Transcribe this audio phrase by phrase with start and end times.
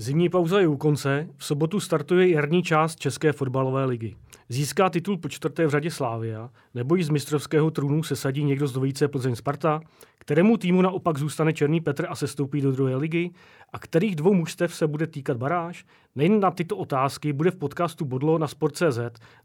[0.00, 4.16] Zimní pauza je u konce, v sobotu startuje jarní část České fotbalové ligy.
[4.48, 8.72] Získá titul po čtvrté v řadě Slávia, nebo ji z mistrovského trůnu sesadí někdo z
[8.72, 9.80] dvojice Plzeň Sparta,
[10.18, 13.30] kterému týmu naopak zůstane Černý Petr a sestoupí do druhé ligy,
[13.72, 15.84] a kterých dvou mužstev se bude týkat baráž?
[16.16, 18.98] Nejen na tyto otázky bude v podcastu Bodlo na Sport.cz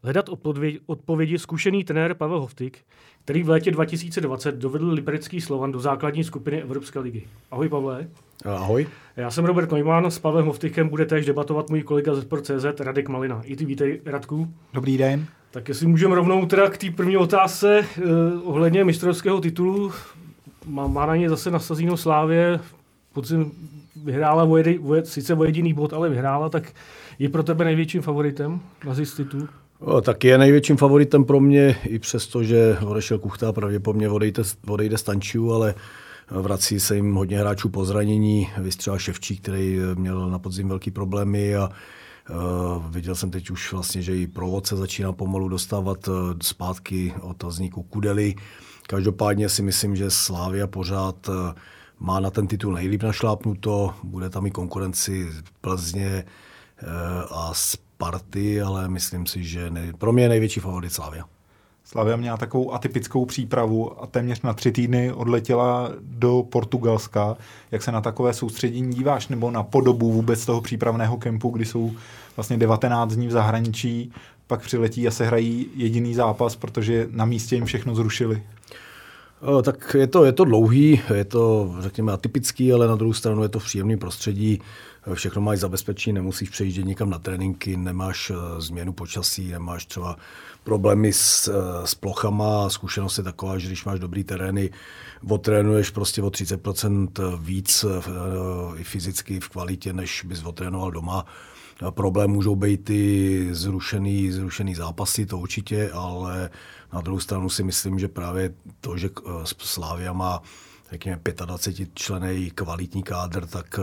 [0.04, 0.30] hledat
[0.86, 2.78] odpovědi zkušený trenér Pavel Hovtik,
[3.24, 7.28] který v létě 2020 dovedl Liberecký Slovan do základní skupiny Evropské ligy.
[7.52, 8.08] Ahoj Pavle.
[8.46, 8.88] Ahoj.
[9.18, 13.10] Já jsem Robert Neumann, s Pavlem Hovtychem bude též debatovat můj kolega ze Sport.cz Radek
[13.10, 13.42] Malina.
[13.44, 14.48] I ty vítej, Radku.
[14.74, 15.26] Dobrý den.
[15.52, 18.02] Tak jestli můžeme rovnou teda k té první otázce eh,
[18.44, 19.92] ohledně mistrovského titulu.
[20.66, 22.60] Má, má na ně zase nasazíno Slávě,
[23.14, 23.52] podzim
[24.04, 26.72] vyhrála o jedi, o, sice o jediný bod, ale vyhrála, tak
[27.20, 29.48] je pro tebe největším favoritem na zisk titul?
[29.80, 34.98] O, tak je největším favoritem pro mě, i přesto, že odešel Kuchta, pravděpodobně odejde, odejde
[34.98, 35.76] Stančiu, ale
[36.42, 41.56] vrací se jim hodně hráčů po zranění, vystřela Ševčík, který měl na podzim velký problémy
[41.56, 41.70] a
[42.30, 47.14] Uh, viděl jsem teď už vlastně, že i provod se začíná pomalu dostávat uh, zpátky
[47.22, 48.36] od vzniku Kudely.
[48.88, 51.36] Každopádně si myslím, že Slávia pořád uh,
[52.00, 55.30] má na ten titul nejlíp našlápnuto, bude tam i konkurenci
[55.62, 56.24] Plzně
[57.32, 61.26] a Sparty, ale myslím si, že nej, pro mě je největší favorit Slávia.
[61.94, 67.38] Slavia měla takovou atypickou přípravu a téměř na tři týdny odletěla do Portugalska.
[67.72, 71.92] Jak se na takové soustředění díváš, nebo na podobu vůbec toho přípravného kempu, kdy jsou
[72.36, 74.12] vlastně 19 dní v zahraničí,
[74.48, 78.44] pak přiletí a se hrají jediný zápas, protože na místě jim všechno zrušili?
[79.64, 83.50] Tak je to, je to dlouhý, je to, řekněme, atypický, ale na druhou stranu je
[83.50, 84.62] to v příjemném prostředí.
[85.14, 90.18] Všechno máš zabezpečení, nemusíš přejíždět nikam na tréninky, nemáš eh, změnu počasí, nemáš třeba
[90.64, 92.70] problémy s, eh, s plochama.
[92.70, 94.70] Zkušenost je taková, že když máš dobrý terény,
[95.30, 98.02] otrénuješ prostě o 30% víc eh,
[98.80, 101.26] i fyzicky v kvalitě, než bys otrénoval doma.
[101.90, 106.50] Problém můžou být i zrušený, zrušený zápasy, to určitě, ale
[106.94, 109.10] na druhou stranu si myslím, že právě to, že
[109.58, 110.42] Slávia má
[110.94, 113.80] řekněme 25 člený kvalitní kádr, tak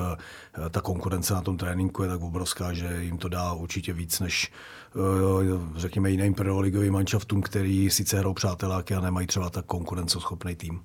[0.71, 4.53] ta konkurence na tom tréninku je tak obrovská, že jim to dá určitě víc než
[4.97, 10.81] Eh, řekněme, jiným prvoligovým manšaftům, který sice hrajou přáteláky a nemají třeba tak konkurenceschopný tým.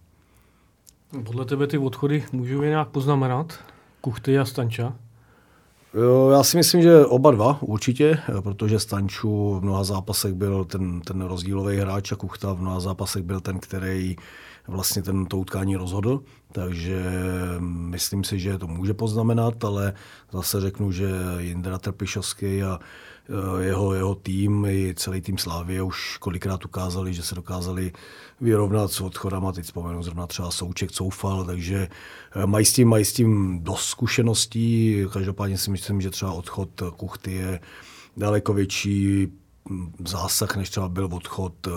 [1.23, 3.59] Podle tebe ty odchody můžou nějak poznamenat?
[4.01, 4.93] Kuchty a Stanča?
[6.31, 11.21] Já si myslím, že oba dva určitě, protože Stanču v mnoha zápasech byl ten, ten
[11.21, 14.15] rozdílový hráč a Kuchta v mnoha zápasech byl ten, který
[14.67, 16.23] vlastně ten, to utkání rozhodl,
[16.55, 17.03] takže
[17.59, 19.93] myslím si, že to může poznamenat, ale
[20.31, 22.79] zase řeknu, že Jindra Trpišovský a
[23.29, 27.91] Eh, jeho, jeho tým i celý tým Slávě už kolikrát ukázali, že se dokázali
[28.41, 29.51] vyrovnat s odchodama.
[29.51, 31.87] Teď vzpomenu zrovna třeba Souček, Coufal, takže
[32.35, 35.05] eh, mají s tím, mají s tím dost zkušeností.
[35.13, 37.59] Každopádně si myslím, že třeba odchod Kuchty je
[38.17, 39.27] daleko větší
[40.05, 41.71] zásah, než třeba byl odchod eh,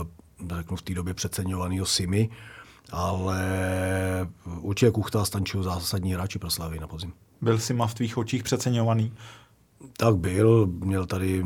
[0.57, 2.29] řeknu, v té době přeceňovaného Simy,
[2.91, 3.41] ale
[4.61, 7.13] určitě Kuchta a Stančil zásadní hráči pro Slávy na podzim.
[7.41, 9.13] Byl Sima v tvých očích přeceňovaný?
[9.97, 11.45] Tak byl, měl tady,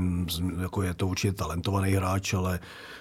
[0.63, 2.61] jako je to určitě talentovaný hráč, ale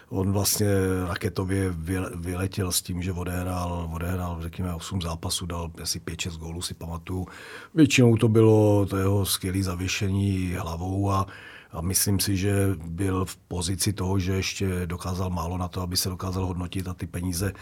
[0.10, 0.68] on vlastně
[1.08, 1.74] raketově
[2.16, 7.28] vyletěl s tím, že odehrál, odehrál řekněme, 8 zápasů, dal asi 5-6 gólů, si pamatuju.
[7.76, 11.28] Většinou to bylo to jeho skvělé zavěšení hlavou a
[11.72, 12.54] a myslím si, že
[12.86, 16.94] byl v pozici toho, že ještě dokázal málo na to, aby se dokázal hodnotit a
[16.94, 17.54] ty peníze,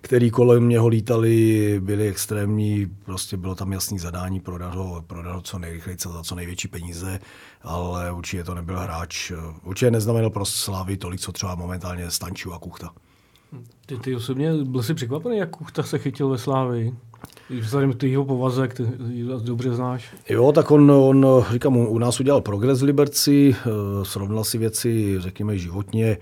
[0.00, 2.86] které kolem něho lítaly, byly extrémní.
[2.86, 7.20] Prostě bylo tam jasný zadání prodat ho, prodat ho co nejrychleji za co největší peníze,
[7.62, 9.32] ale určitě to nebyl hráč.
[9.62, 12.90] Určitě neznamenal pro Slávy tolik, co třeba momentálně Stanču a Kuchta.
[13.86, 16.94] Ty, ty osobně byl jsi překvapený, jak Kuchta se chytil ve Slávii?
[17.50, 18.86] Vzhledem k jeho povaze, ty
[19.44, 20.14] dobře znáš.
[20.28, 23.70] Jo, tak on, on říkám, u nás udělal progres v Liberci, eh,
[24.02, 26.18] srovnal si věci, řekněme, životně.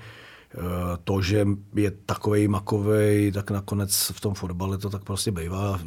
[0.54, 0.60] Eh,
[1.04, 5.80] to, že je takovej makovej, tak nakonec v tom fotbale to tak prostě bývá.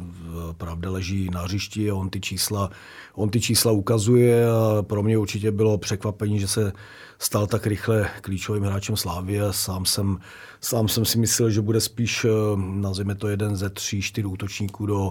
[0.56, 2.70] Pravda leží na hřišti a on ty čísla,
[3.14, 6.72] on ty čísla ukazuje a pro mě určitě bylo překvapení, že se
[7.18, 10.18] stal tak rychle klíčovým hráčem Slávy a sám jsem,
[10.60, 14.86] sám jsem si myslel, že bude spíš, eh, nazveme to jeden ze tří, čtyř útočníků
[14.86, 15.10] do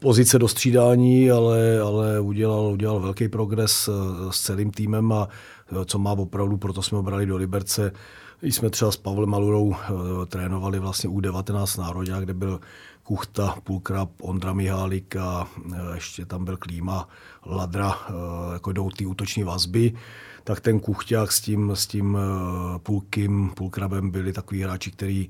[0.00, 3.92] pozice do střídání, ale, ale udělal, udělal velký progres eh,
[4.30, 5.28] s celým týmem a
[5.72, 7.92] eh, co má opravdu, proto jsme ho brali do Liberce.
[8.42, 9.76] Jsme třeba s Pavlem Malurou
[10.26, 12.60] trénovali vlastně U19 národě, kde byl
[13.02, 15.48] Kuchta, Pulkrab, Ondra Mihálík a
[15.94, 17.08] ještě tam byl Klíma,
[17.46, 17.94] Ladra,
[18.52, 19.92] jako jdou ty útoční vazby,
[20.44, 22.18] tak ten Kuchťák s tím, s tím
[22.78, 25.28] Pulkým, Pulkrabem byli takový hráči, který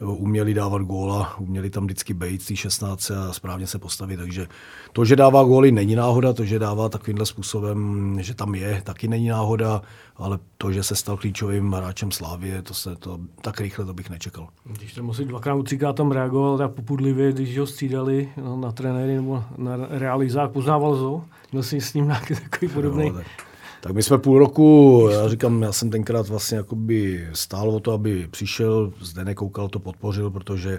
[0.00, 4.16] uměli dávat góla, uměli tam vždycky být v 16 a správně se postavit.
[4.16, 4.46] Takže
[4.92, 9.08] to, že dává góly, není náhoda, to, že dává takovýmhle způsobem, že tam je, taky
[9.08, 9.82] není náhoda,
[10.16, 14.10] ale to, že se stal klíčovým hráčem Slávě, to se to tak rychle to bych
[14.10, 14.48] nečekal.
[14.64, 19.14] Když to musí dvakrát, třikrát tam reagoval tak popudlivě, když ho střídali no, na trenéry
[19.14, 21.24] nebo na realizách, poznával to?
[21.52, 23.10] Měl jsi s ním nějaký takový podobný?
[23.10, 23.49] No, tak
[23.80, 27.92] tak my jsme půl roku, já říkám, já jsem tenkrát vlastně jakoby stál o to,
[27.92, 30.78] aby přišel, zde nekoukal, to podpořil, protože,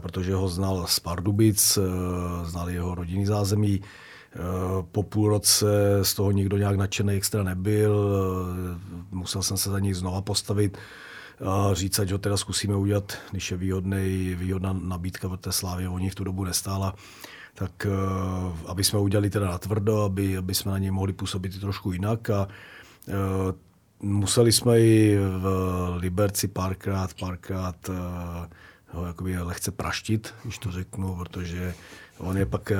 [0.00, 3.80] protože ho znal z Pardubic, eh, znal jeho rodinný zázemí.
[3.82, 4.38] Eh,
[4.92, 5.66] po půl roce
[6.02, 8.10] z toho nikdo nějak nadšený extra nebyl,
[8.74, 8.78] eh,
[9.10, 10.78] musel jsem se za něj znova postavit
[11.44, 15.98] a říct, ať ho teda zkusíme udělat, když je výhodný, výhodná nabídka, protože Slávě o
[15.98, 16.94] ní v tu dobu nestála
[17.54, 17.90] tak eh,
[18.66, 22.30] aby jsme udělali teda na tvrdo, aby, aby jsme na něj mohli působit trošku jinak
[22.30, 22.48] a
[23.08, 23.12] eh,
[24.00, 25.46] museli jsme i v
[25.96, 28.48] Liberci párkrát, párkrát eh,
[28.88, 31.74] ho jakoby lehce praštit, když to řeknu, protože
[32.18, 32.72] on je pak,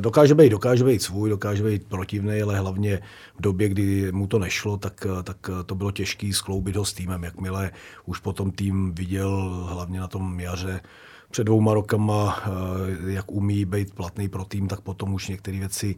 [0.00, 3.00] dokáže být, dokáže být svůj, dokáže být protivný, ale hlavně
[3.38, 7.24] v době, kdy mu to nešlo, tak, tak to bylo těžké skloubit ho s týmem.
[7.24, 7.70] Jakmile
[8.04, 9.30] už potom tým viděl,
[9.68, 10.80] hlavně na tom jaře,
[11.34, 15.94] před dvouma rokama, eh, jak umí být platný pro tým, tak potom už některé věci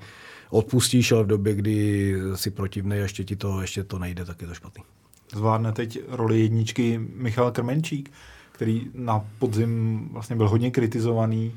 [0.50, 4.40] odpustíš, ale v době, kdy si protivný a ještě ti to, ještě to nejde, tak
[4.40, 4.82] je to špatný.
[5.32, 8.12] Zvládne teď roli jedničky Michal Krmenčík,
[8.52, 11.52] který na podzim vlastně byl hodně kritizovaný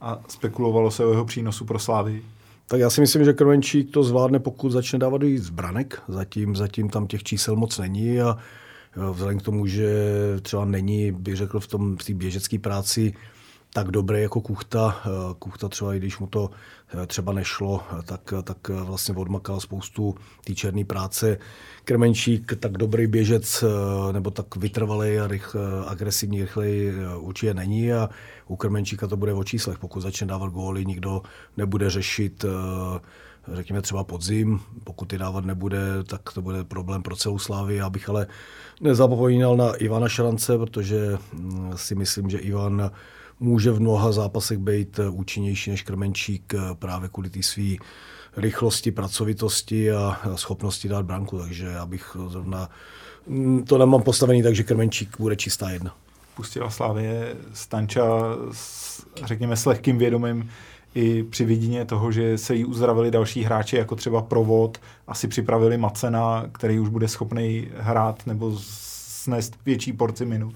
[0.00, 2.22] a spekulovalo se o jeho přínosu pro Slávy.
[2.66, 6.02] Tak já si myslím, že Krmenčík to zvládne, pokud začne dávat i zbranek.
[6.08, 8.38] Zatím, zatím tam těch čísel moc není a
[9.12, 9.88] vzhledem k tomu, že
[10.42, 13.14] třeba není, bych řekl, v tom v té běžecké práci
[13.76, 15.02] tak dobré jako Kuchta.
[15.38, 16.50] Kuchta třeba, i když mu to
[17.02, 20.14] eh, třeba nešlo, tak, tak vlastně odmakal spoustu
[20.44, 21.38] té černé práce.
[21.84, 27.92] Krmenčík tak dobrý běžec eh, nebo tak vytrvalý a rychle, agresivní, rychlej eh, určitě není
[27.92, 28.08] a
[28.48, 29.78] u Krmenčíka to bude o číslech.
[29.78, 31.22] Pokud začne dávat góly, nikdo
[31.56, 32.44] nebude řešit
[33.52, 37.76] řekněme třeba podzim, pokud ty dávat nebude, tak to bude problém pro celou Slávy.
[37.76, 38.26] Já bych ale
[38.80, 42.90] nezapomínal na Ivana Šrance, protože mm, si myslím, že Ivan
[43.40, 47.76] může v mnoha zápasech být účinnější než Krmenčík právě kvůli té své
[48.36, 52.68] rychlosti, pracovitosti a schopnosti dát branku, takže já bych zrovna
[53.26, 55.94] mm, to nemám postavený, takže Krmenčík bude čistá jedna.
[56.34, 60.50] Pustila Slávě Stanča s, řekněme, s lehkým vědomím,
[60.96, 65.76] i při vidině toho, že se jí uzdravili další hráči, jako třeba Provod, asi připravili
[65.76, 70.54] Macena, který už bude schopný hrát nebo snést větší porci minut?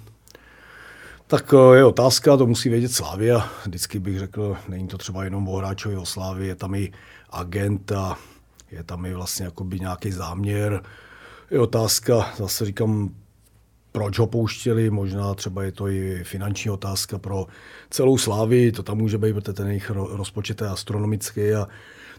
[1.26, 3.48] Tak eh, je otázka, to musí vědět Slávia.
[3.66, 6.92] Vždycky bych řekl, není to třeba jenom o hráčovi o Slávii, je tam i
[7.30, 8.18] agent a
[8.70, 9.50] je tam i vlastně
[9.80, 10.82] nějaký záměr.
[11.50, 13.10] Je otázka, zase říkám,
[13.92, 17.46] proč ho pouštěli, možná třeba je to i finanční otázka pro
[17.90, 21.68] celou Slávy, to tam může být, protože ten jejich rozpočet je astronomický a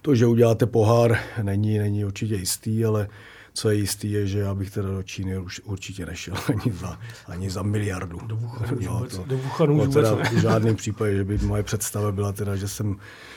[0.01, 3.07] to, že uděláte pohár, není, není určitě jistý, ale
[3.53, 6.99] co je jistý, je, že já bych teda do Číny už určitě nešel ani za,
[7.27, 8.19] ani za miliardu.
[8.27, 11.63] Do Wuhanu no, vůbec, to, do Wuhanu no, teda v žádném případě, že by moje
[11.63, 12.95] představa byla teda, že jsem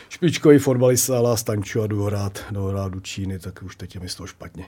[0.09, 4.01] špičkový fotbalista, ale stanču a jdu hrát, jdu hrát do Číny, tak už teď je
[4.01, 4.65] mi z toho špatně.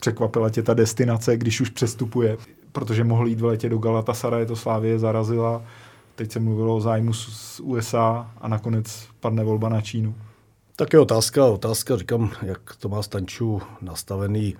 [0.00, 2.36] Překvapila tě ta destinace, když už přestupuje
[2.76, 5.62] protože mohl jít v letě do Galatasaray, to Slávě zarazila.
[6.14, 10.14] Teď se mluvilo o zájmu z USA a nakonec padne volba na Čínu.
[10.76, 14.56] Tak je otázka, otázka, říkám, jak to má Stanču nastavený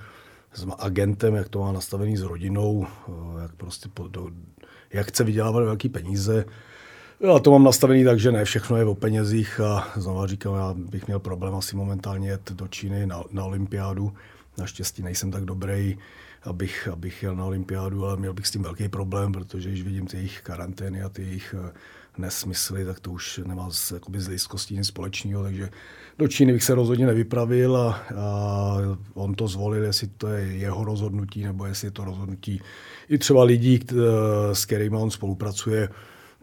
[0.54, 2.86] s agentem, jak to má nastavený s rodinou,
[3.42, 4.28] jak prostě po, do,
[4.92, 6.44] jak chce vydělávat velké peníze.
[7.20, 10.74] Já to mám nastavený tak, že ne všechno je o penězích a znovu říkám, já
[10.76, 14.12] bych měl problém asi momentálně jet do Číny na, na olympiádu.
[14.58, 15.98] Naštěstí nejsem tak dobrý
[16.46, 20.06] abych, abych jel na olympiádu, ale měl bych s tím velký problém, protože když vidím
[20.06, 21.72] ty jejich karantény a ty jejich eh,
[22.18, 25.70] nesmysly, tak to už nemá z, jakoby z lidskostí nic společného, takže
[26.18, 28.76] do Číny bych se rozhodně nevypravil a, a
[29.14, 32.60] on to zvolil, jestli to je jeho rozhodnutí, nebo jestli je to rozhodnutí
[33.08, 33.94] i třeba lidí, eh,
[34.54, 35.88] s kterými on spolupracuje,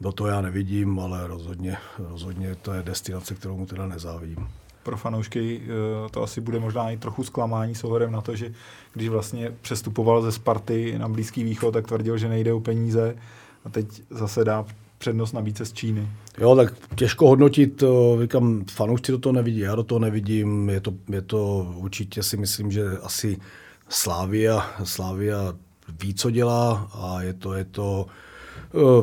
[0.01, 4.47] do toho já nevidím, ale rozhodně, rozhodně to je destinace, kterou mu teda nezávidím
[4.83, 8.53] pro fanoušky eh, to asi bude možná i trochu zklamání s ohledem na to, že
[8.93, 13.15] když vlastně přestupoval ze Sparty na Blízký východ, tak tvrdil, že nejde o peníze
[13.65, 14.65] a teď zase dá
[14.97, 16.07] přednost nabídce z Číny.
[16.37, 17.83] Jo, tak těžko hodnotit,
[18.21, 22.37] říkám, fanoušci do toho nevidí, já do toho nevidím, je to, je to určitě si
[22.37, 23.37] myslím, že asi
[23.89, 25.53] Slávia, Slávia
[26.01, 28.05] ví, co dělá a je to, je to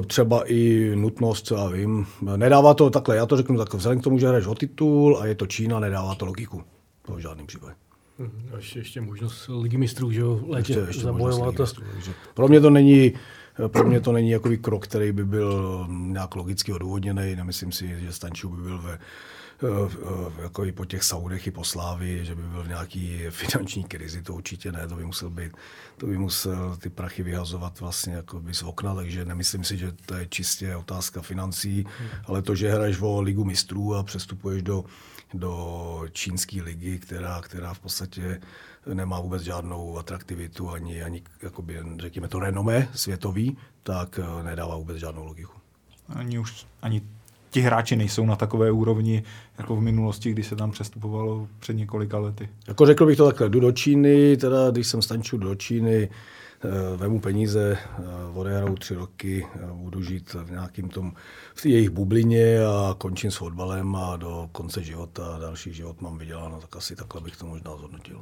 [0.07, 2.07] třeba i nutnost, co já vím.
[2.37, 5.27] Nedává to takhle, já to řeknu takhle, vzhledem k tomu, že hraješ o titul a
[5.27, 6.63] je to Čína, nedává to logiku.
[7.03, 7.75] To v žádném případě.
[8.19, 8.49] Mhm.
[8.53, 11.59] A ještě, ještě možnost ligy mistrů, že jo, letě ještě, ještě zabojovat.
[11.59, 13.13] Mistrů, takže pro mě to není,
[13.67, 17.37] pro mě to není jakový krok, který by byl nějak logicky odůvodněný.
[17.37, 18.99] Nemyslím si, že Stančů by byl ve,
[20.43, 24.23] jako i po těch Saudech i po Slávi, že by byl v nějaký finanční krizi,
[24.23, 25.53] to určitě ne, to by musel být,
[25.97, 29.93] to by musel ty prachy vyhazovat vlastně jako by z okna, takže nemyslím si, že
[30.07, 32.09] to je čistě otázka financí, hmm.
[32.27, 34.85] ale to, že hraješ o ligu mistrů a přestupuješ do
[35.35, 38.41] do čínské ligy, která, která v podstatě
[38.95, 44.97] nemá vůbec žádnou atraktivitu ani, ani jakoby, řekněme to renomé světový, tak eh, nedává vůbec
[44.97, 45.53] žádnou logiku.
[46.09, 47.03] Ani už ani
[47.51, 49.23] ti hráči nejsou na takové úrovni,
[49.59, 52.49] jako v minulosti, kdy se tam přestupovalo před několika lety.
[52.69, 56.09] Jako řekl bych to takhle, jdu do Číny, teda když jsem stančil do Číny,
[56.65, 58.03] Eh, vemu peníze, eh,
[58.35, 61.13] odehraju tři roky, eh, budu žít v nějakým tom,
[61.55, 66.61] v jejich bublině a končím s fotbalem a do konce života, další život mám vyděláno,
[66.61, 68.21] tak asi takhle bych to možná zhodnotil.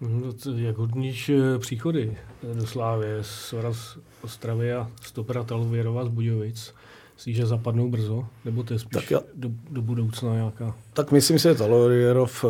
[0.00, 2.18] No jak hodníš příchody
[2.54, 6.74] do Slávy, Soraz Ostravy a stopera Taluvěrova z Budějovic?
[7.18, 8.26] Myslíš, že zapadnou brzo?
[8.44, 10.76] Nebo to je spíš tak já, do, do budoucna nějaká?
[10.92, 12.44] Tak myslím si, že Taluvěrov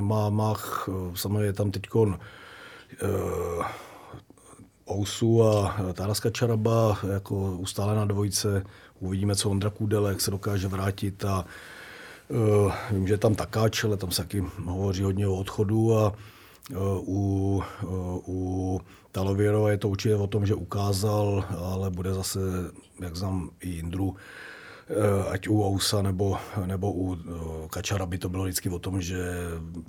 [0.00, 0.54] má, má
[1.14, 2.14] samozřejmě je tam teď uh,
[4.90, 8.64] Ousu a Taraska Čaraba jako ustálená dvojice.
[9.00, 11.44] Uvidíme, co Ondra Kůdelek se dokáže vrátit a
[12.28, 16.12] uh, vím, že je tam Takáč, ale tam se taky hovoří hodně o odchodu a
[17.00, 17.62] u,
[18.26, 18.80] u
[19.12, 22.38] Talověrova je to určitě o tom, že ukázal, ale bude zase,
[23.00, 24.16] jak znám i Indru,
[24.90, 29.02] Eh, ať u Ousa nebo, nebo u eh, Kačara by to bylo vždycky o tom,
[29.02, 29.18] že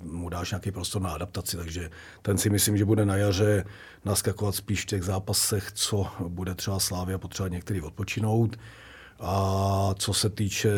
[0.02, 1.90] mu dáš nějaký prostor na adaptaci, takže
[2.22, 3.64] ten si myslím, že bude na jaře
[4.04, 8.56] naskakovat spíš v těch zápasech, co bude třeba Slávia potřebovat některý odpočinout.
[9.20, 10.72] A co se týče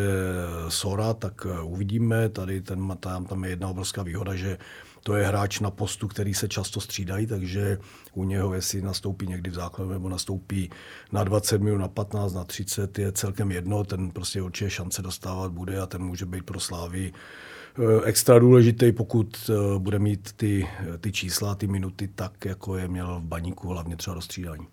[0.68, 2.28] Sora, tak eh, uvidíme.
[2.28, 4.58] Tady ten, tam, tam je jedna obrovská výhoda, že
[5.02, 7.78] to je hráč na postu, který se často střídají, takže
[8.14, 10.70] u něho, jestli nastoupí někdy v základu nebo nastoupí
[11.12, 15.52] na 20 minut, na 15, na 30, je celkem jedno, ten prostě určitě šance dostávat
[15.52, 20.68] bude a ten může být pro Slávy eh, extra důležitý, pokud eh, bude mít ty,
[21.00, 24.66] ty čísla, ty minuty tak, jako je měl v baníku, hlavně třeba do střídání.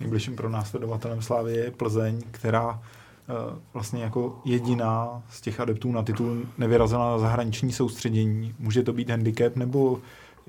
[0.00, 2.82] Nejbližším pro následovatelem Slávy je Plzeň, která
[3.74, 8.54] vlastně jako jediná z těch adeptů na titul nevyrazila na zahraniční soustředění.
[8.58, 10.00] Může to být handicap, nebo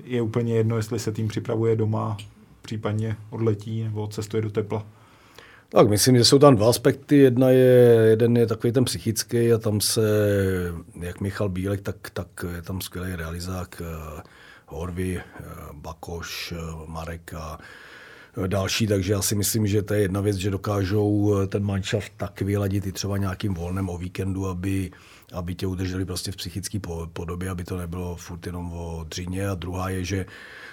[0.04, 2.16] je úplně jedno, jestli se tým připravuje doma,
[2.62, 4.86] případně odletí nebo cestuje do tepla?
[5.68, 7.16] Tak myslím, že jsou tam dva aspekty.
[7.16, 10.00] Jedna je, jeden je takový ten psychický a tam se,
[11.00, 14.22] jak Michal Bílek, tak, tak je tam skvělý realizák eh,
[14.66, 16.54] Horvy, eh, Bakoš,
[16.86, 17.58] Marek a
[18.46, 22.12] další, takže já si myslím, že to je jedna věc, že dokážou eh, ten manšaft
[22.16, 24.90] tak vyladit i třeba nějakým volnem o víkendu, aby,
[25.32, 26.78] aby tě udrželi prostě v psychické
[27.12, 29.48] podobě, aby to nebylo furt jenom o dřině.
[29.48, 30.26] A druhá je, že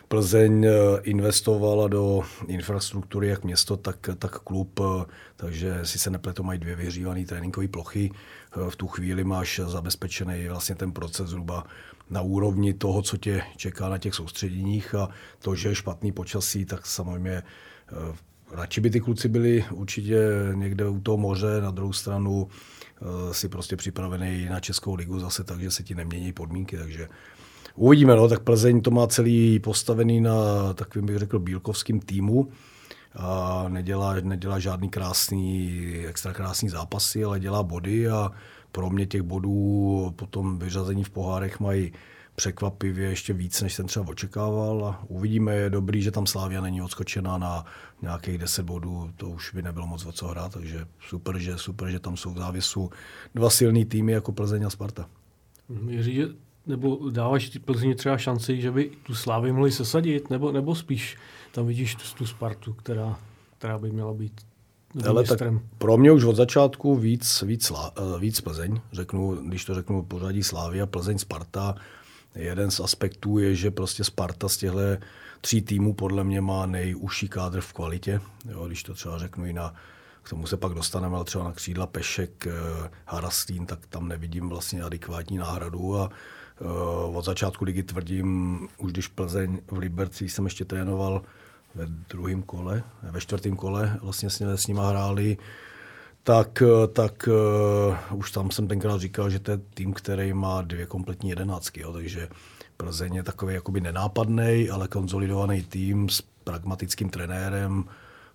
[0.07, 0.71] Plzeň eh,
[1.01, 6.75] investovala do infrastruktury jak město, tak, tak klub, eh, takže si se nepleto mají dvě
[6.75, 8.11] vyhřívané tréninkové plochy.
[8.69, 11.63] V tu chvíli máš zabezpečený vlastně ten proces zhruba
[12.09, 15.09] na úrovni toho, co tě čeká na těch soustředěních a
[15.39, 18.15] to, že je špatný počasí, tak samozřejmě eh,
[18.51, 20.19] radši by ty kluci byli určitě
[20.53, 25.43] někde u toho moře, na druhou stranu eh, si prostě připravený na Českou ligu zase
[25.43, 27.07] tak, že se ti nemění podmínky, takže
[27.75, 30.33] uvidíme, no, tak Plzeň to má celý postavený na
[30.73, 32.49] takovým bych řekl bílkovským týmu,
[33.17, 38.31] a nedělá, nedělá žádný krásný, extra krásný zápasy, ale dělá body a
[38.71, 41.91] pro mě těch bodů potom vyřazení v pohárech mají
[42.36, 44.86] překvapivě ještě víc, než jsem třeba očekával.
[44.86, 47.65] A uvidíme, je dobrý, že tam Slávia není odskočená na
[48.01, 51.89] nějakých 10 bodů, to už by nebylo moc o co hrát, takže super, že, super,
[51.89, 52.89] že tam jsou v závěsu
[53.36, 55.09] dva silný týmy jako Plzeň a Sparta.
[55.89, 56.24] Jiří,
[56.67, 61.17] nebo dáváš ty Plzni třeba šanci, že by tu Slávy mohli sesadit, nebo, nebo spíš
[61.51, 63.19] tam vidíš tu, tu Spartu, která,
[63.57, 64.41] která by měla být
[65.08, 65.39] ale tak
[65.77, 68.82] pro mě už od začátku víc, víc, eh, víc Plzeň.
[68.91, 71.75] Řeknu, když to řeknu pořadí Slávy a Plzeň Sparta,
[72.36, 74.79] jeden z aspektů je, že prostě Sparta z těchto
[75.41, 78.22] tří týmů podle mě má nejužší kádr v kvalitě.
[78.50, 79.74] Jo, když to třeba řeknu i na,
[80.24, 82.51] k tomu se pak dostaneme, ale třeba na křídla Pešek, eh,
[83.06, 86.10] Harastín, tak tam nevidím vlastně adekvátní náhradu a
[86.60, 91.22] uh, od začátku ligy tvrdím, už když Plzeň v Liberci jsem ještě trénoval,
[91.77, 95.38] ve druhém kole, ve čtvrtém kole vlastně s, s nima hráli,
[96.24, 97.29] tak, tak
[98.12, 101.81] uh, už tam jsem tenkrát říkal, že to je tým, který má dvě kompletní jedenáctky,
[101.81, 102.29] jo, takže
[102.77, 107.86] Plzeň je takový jakoby nenápadný, ale konzolidovaný tým s pragmatickým trenérem,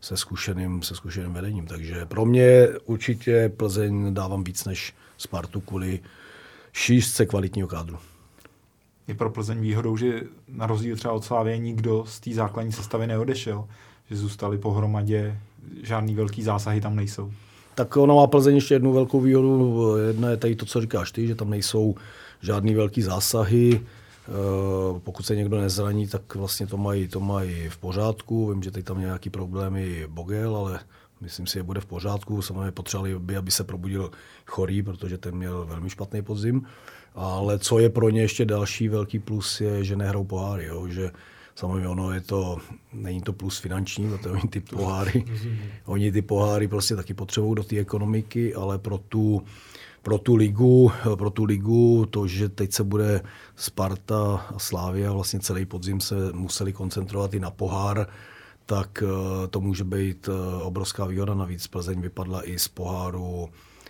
[0.01, 1.67] se zkušeným, se zkušeným vedením.
[1.67, 6.01] Takže pro mě určitě Plzeň dávám víc než Spartu kvůli
[6.73, 7.99] šířce kvalitního kádru.
[9.09, 13.07] Je pro Plzeň výhodou, že na rozdíl třeba od Slávě nikdo z té základní sestavy
[13.07, 13.65] neodešel,
[14.11, 15.39] že zůstali pohromadě,
[15.83, 17.33] žádný velký zásahy tam nejsou.
[17.75, 19.97] Tak ono má Plzeň ještě jednu velkou výhodu.
[19.97, 21.95] Jedna je tady to, co říkáš ty, že tam nejsou
[22.41, 23.81] žádný velký zásahy.
[24.29, 28.51] Eh, pokud se někdo nezraní, tak vlastně to mají, to mají v pořádku.
[28.51, 30.81] Vím, že teď tam nějaký problémy Bogel, ale
[31.21, 32.43] myslím si, že bude v pořádku.
[32.43, 34.11] Samozřejmě potřebovali by, aby se probudil
[34.47, 36.67] chorý, protože ten měl velmi špatný podzim.
[37.14, 40.64] Ale co je pro ně ještě další velký plus, je, že nehrou poháry.
[40.64, 40.88] Jo?
[40.88, 41.11] Že
[41.54, 42.59] samozřejmě ono je to,
[42.92, 45.25] není to plus finanční, protože oni ty poháry,
[45.85, 49.42] oni ty poháry prostě taky potřebují do té ekonomiky, ale pro tu,
[50.02, 53.21] pro tu ligu, pro tu ligu, to, že teď se bude
[53.57, 58.07] Sparta a Slávia, vlastně celý podzim se museli koncentrovat i na pohár,
[58.66, 61.35] tak eh, to může být eh, obrovská výhoda.
[61.35, 63.49] Navíc Plzeň vypadla i z poháru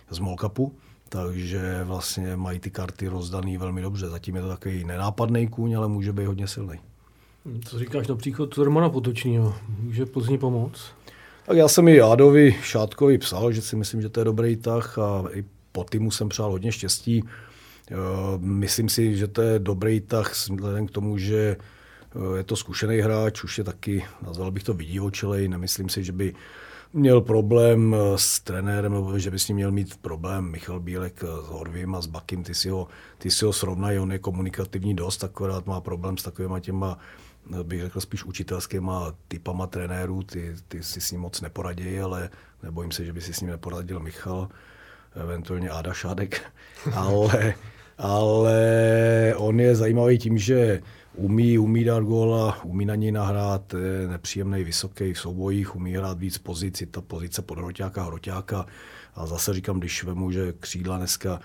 [0.09, 0.75] z Molkapu,
[1.13, 4.09] takže vlastně mají ty karty rozdaný velmi dobře.
[4.09, 6.79] Zatím je to takový nenápadný kůň, ale může být hodně silný.
[7.65, 9.55] Co říkáš na příchod Romana Potočního?
[9.79, 10.81] Může Plzni pomoct?
[11.45, 14.97] Tak já jsem i Jádovi Šátkovi psal, že si myslím, že to je dobrý tah
[14.97, 17.23] a i po týmu jsem přál hodně štěstí.
[17.91, 17.95] Eh,
[18.37, 22.97] myslím si, že to je dobrý tah vzhledem k tomu, že eh, je to zkušený
[22.97, 26.33] hráč, už je taky, nazval bych to vidivočelej, nemyslím si, že by
[26.93, 31.23] měl problém eh, s trenérem, nebo že by s ním měl mít problém Michal Bílek
[31.43, 34.93] s Horvím a s Bakim, ty si ho, ty si ho srovnají, on je komunikativní
[34.95, 36.97] dost, akorát má problém s takovýma těma
[37.63, 42.29] bych řekl spíš učitelskýma typama trenérů, ty, ty si s ním moc neporadí, ale
[42.63, 44.49] nebojím se, že by si s ním neporadil Michal
[45.15, 46.41] eventuálně Áda Šádek,
[46.93, 47.53] ale,
[47.97, 48.63] ale
[49.37, 50.81] on je zajímavý tím, že
[51.15, 56.19] umí, umí dát góla, umí na něj nahrát, je nepříjemný, vysoký v soubojích, umí hrát
[56.19, 58.65] víc pozici, ta pozice pod hroťáka, hroťáka.
[59.15, 61.39] A zase říkám, když vemu, že křídla dneska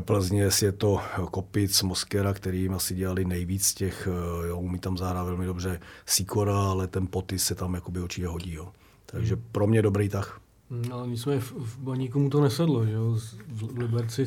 [0.00, 1.00] Plzně je to
[1.30, 4.08] Kopic, Moskera, který jim asi dělali nejvíc těch,
[4.48, 8.52] jo, umí tam zahrát velmi dobře Sikora, ale ten poty se tam jakoby určitě hodí.
[8.52, 8.72] Jo.
[9.06, 10.40] Takže pro mě dobrý tah.
[10.70, 13.18] Hmm, ale nicméně v, v Baníku mu to nesedlo, že jo?
[13.48, 14.26] V Liberci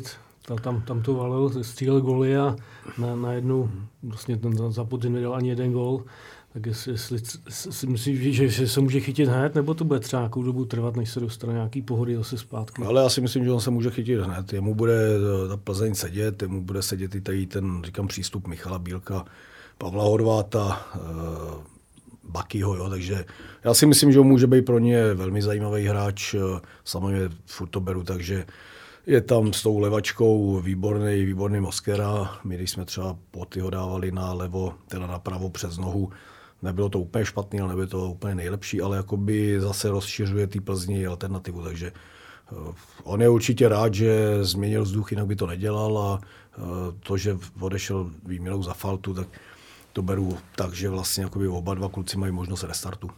[0.56, 2.56] tam, tam to valil, střílel goly a
[2.98, 3.72] na, na jednu,
[4.04, 6.04] vlastně ten za podzim nedal ani jeden gol.
[6.54, 10.22] Tak jestli, jestli si myslíš, že, že se může chytit hned, nebo to bude třeba
[10.22, 12.84] nějakou dobu trvat, než se dostane nějaký pohody zase zpátky?
[12.84, 14.54] Ale já si myslím, že on se může chytit hned.
[14.54, 15.00] Jemu bude
[15.50, 19.26] ta Plzeň sedět, jemu bude sedět i tady ten, říkám, přístup Michala Bílka,
[19.78, 20.88] Pavla Horváta,
[22.24, 23.26] Bakyho, jo, takže
[23.64, 26.36] já si myslím, že on může být pro ně velmi zajímavý hráč,
[26.84, 28.46] samozřejmě furt to beru, takže
[29.08, 32.40] je tam s tou levačkou výborný, výborný Moskera.
[32.44, 36.10] My, když jsme třeba poty ho dávali na levo, teda na pravo přes nohu,
[36.62, 41.06] nebylo to úplně špatný, ale nebylo to úplně nejlepší, ale jakoby zase rozšiřuje ty Plzni
[41.06, 41.92] alternativu, takže
[42.52, 46.66] uh, on je určitě rád, že změnil vzduch, jinak by to nedělal a uh,
[47.00, 49.28] to, že odešel výměnou za faltu, tak
[49.94, 53.10] to beru tak, že vlastně jakoby oba dva kluci mají možnost restartu.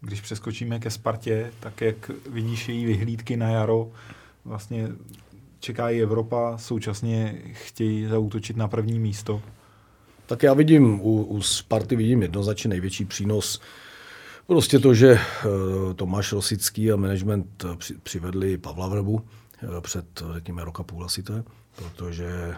[0.00, 3.90] Když přeskočíme ke Spartě, tak jak vidíš její vyhlídky na jaro,
[4.44, 4.88] vlastně
[5.60, 9.42] čeká i Evropa, současně chtějí zautočit na první místo?
[10.26, 13.60] Tak já vidím, u, u Sparty vidím jednoznačně největší přínos
[14.46, 19.22] Prostě to, že eh, Tomáš Rosický a management při, přivedli Pavla Vrbu
[19.62, 21.44] eh, před, řekněme, roka půl asi to je,
[21.76, 22.56] protože eh,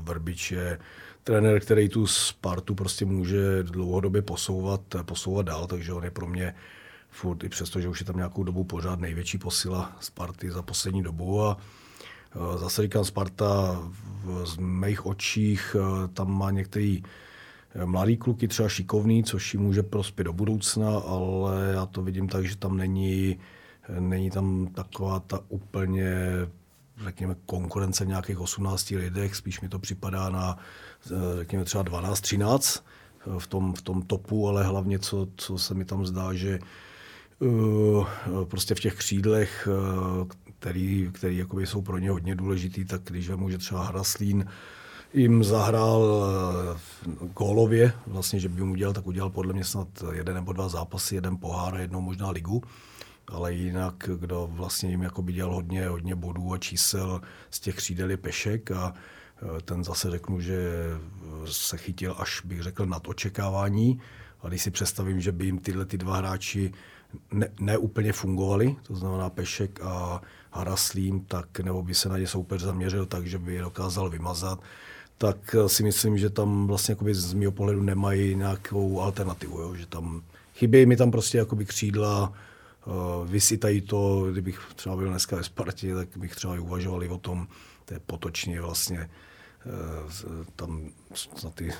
[0.00, 0.78] Vrbič je
[1.24, 6.54] trenér, který tu Spartu prostě může dlouhodobě posouvat, posouvat dál, takže on je pro mě
[7.16, 11.02] furt, i přesto, že už je tam nějakou dobu pořád největší posila Sparty za poslední
[11.02, 13.82] dobu a e, zase říkám, Sparta
[14.44, 17.02] z mých očích e, tam má některý
[17.74, 22.28] e, mladý kluky, třeba šikovný, což jim může prospět do budoucna, ale já to vidím
[22.28, 23.38] tak, že tam není,
[23.98, 26.14] není tam taková ta úplně
[27.04, 30.56] řekněme, konkurence v nějakých 18 lidech, spíš mi to připadá na,
[31.38, 32.82] řekněme, třeba 12-13
[33.38, 36.58] v tom, v tom topu, ale hlavně, co, co se mi tam zdá, že
[38.44, 43.28] prostě v těch křídlech, uh, který, který jakoby jsou pro ně hodně důležitý, tak když
[43.28, 44.46] vemu, že třeba Hraslín
[45.14, 50.34] jim zahrál uh, gólově, vlastně, že by mu udělal, tak udělal podle mě snad jeden
[50.34, 52.62] nebo dva zápasy, jeden pohár a jednou možná ligu
[53.28, 57.20] ale jinak, kdo vlastně jim jako by dělal hodně, hodně bodů a čísel
[57.50, 58.94] z těch křídel je Pešek a
[59.64, 60.70] ten zase řeknu, že
[61.44, 64.00] se chytil až bych řekl nad očekávání.
[64.40, 66.72] A když si představím, že by jim tyhle ty dva hráči
[67.32, 72.26] ne, ne úplně fungovali, to znamená Pešek a Haraslím, tak nebo by se na ně
[72.26, 74.60] soupeř zaměřil tak, že by je dokázal vymazat,
[75.18, 79.60] tak si myslím, že tam vlastně z mého pohledu nemají nějakou alternativu.
[79.60, 79.74] Jo?
[79.74, 80.22] Že tam
[80.54, 82.32] chybějí mi tam prostě jakoby křídla,
[82.86, 87.18] uh, vysytají to, kdybych třeba byl dneska ve Spartě, tak bych třeba i uvažovali o
[87.18, 87.46] tom,
[87.84, 89.10] to je potočně vlastně,
[89.66, 90.88] uh, tam
[91.44, 91.72] na ty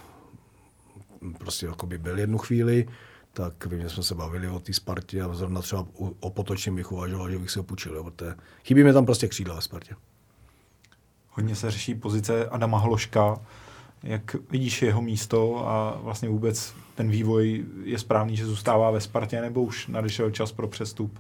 [1.38, 2.88] prostě jakoby byl jednu chvíli,
[3.37, 5.87] tak vím, že jsme se bavili o té Spartě a zrovna třeba
[6.20, 9.55] o potočním bych uvažoval, že bych si ho půjčil, protože chybí mi tam prostě křídla
[9.55, 9.94] ve Spartě.
[11.31, 13.40] Hodně se řeší pozice Adama Hloška.
[14.03, 19.40] Jak vidíš jeho místo a vlastně vůbec ten vývoj je správný, že zůstává ve Spartě,
[19.40, 21.18] nebo už nadešel čas pro přestup?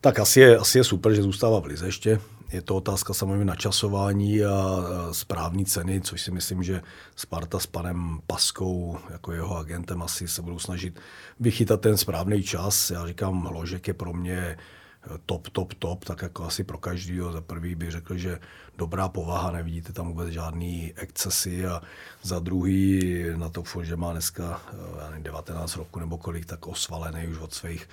[0.00, 2.20] Tak asi je, asi je super, že zůstává v Lize ještě.
[2.54, 6.82] Je to otázka samozřejmě načasování a správní ceny, což si myslím, že
[7.16, 11.00] Sparta s panem Paskou, jako jeho agentem, asi se budou snažit
[11.40, 12.90] vychytat ten správný čas.
[12.90, 14.56] Já říkám, Hložek je pro mě
[15.26, 17.32] top, top, top, tak jako asi pro každýho.
[17.32, 18.38] Za prvý bych řekl, že
[18.78, 21.82] dobrá povaha, nevidíte tam vůbec žádný excesy a
[22.22, 24.60] za druhý na to, že má dneska
[25.00, 27.88] já nevím, 19 roku nebo kolik, tak osvalený už od svých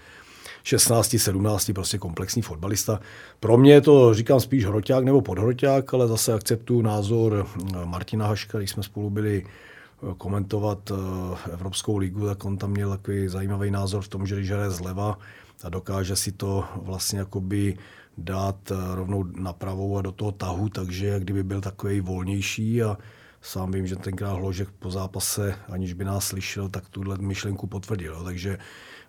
[0.64, 3.00] 16, 17, prostě komplexní fotbalista.
[3.40, 7.48] Pro mě je to, říkám, spíš hroťák nebo podhroťák, ale zase akceptuju názor
[7.86, 12.90] Martina Haška, když jsme spolu byli eh, komentovat eh, Evropskou ligu, tak on tam měl
[12.90, 15.18] takový zajímavý názor v tom, že když hraje zleva
[15.64, 17.78] a dokáže si to vlastně jakoby
[18.18, 22.98] dát eh, rovnou na pravou a do toho tahu, takže kdyby byl takový volnější a
[23.42, 28.24] sám vím, že tenkrát Hložek po zápase, aniž by nás slyšel, tak tuhle myšlenku potvrdil.
[28.24, 28.58] Takže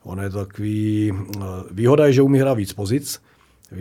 [0.03, 1.12] ono je to takový...
[1.37, 3.23] Eh, výhoda je, že umí hrát víc pozic.
[3.73, 3.77] Eh,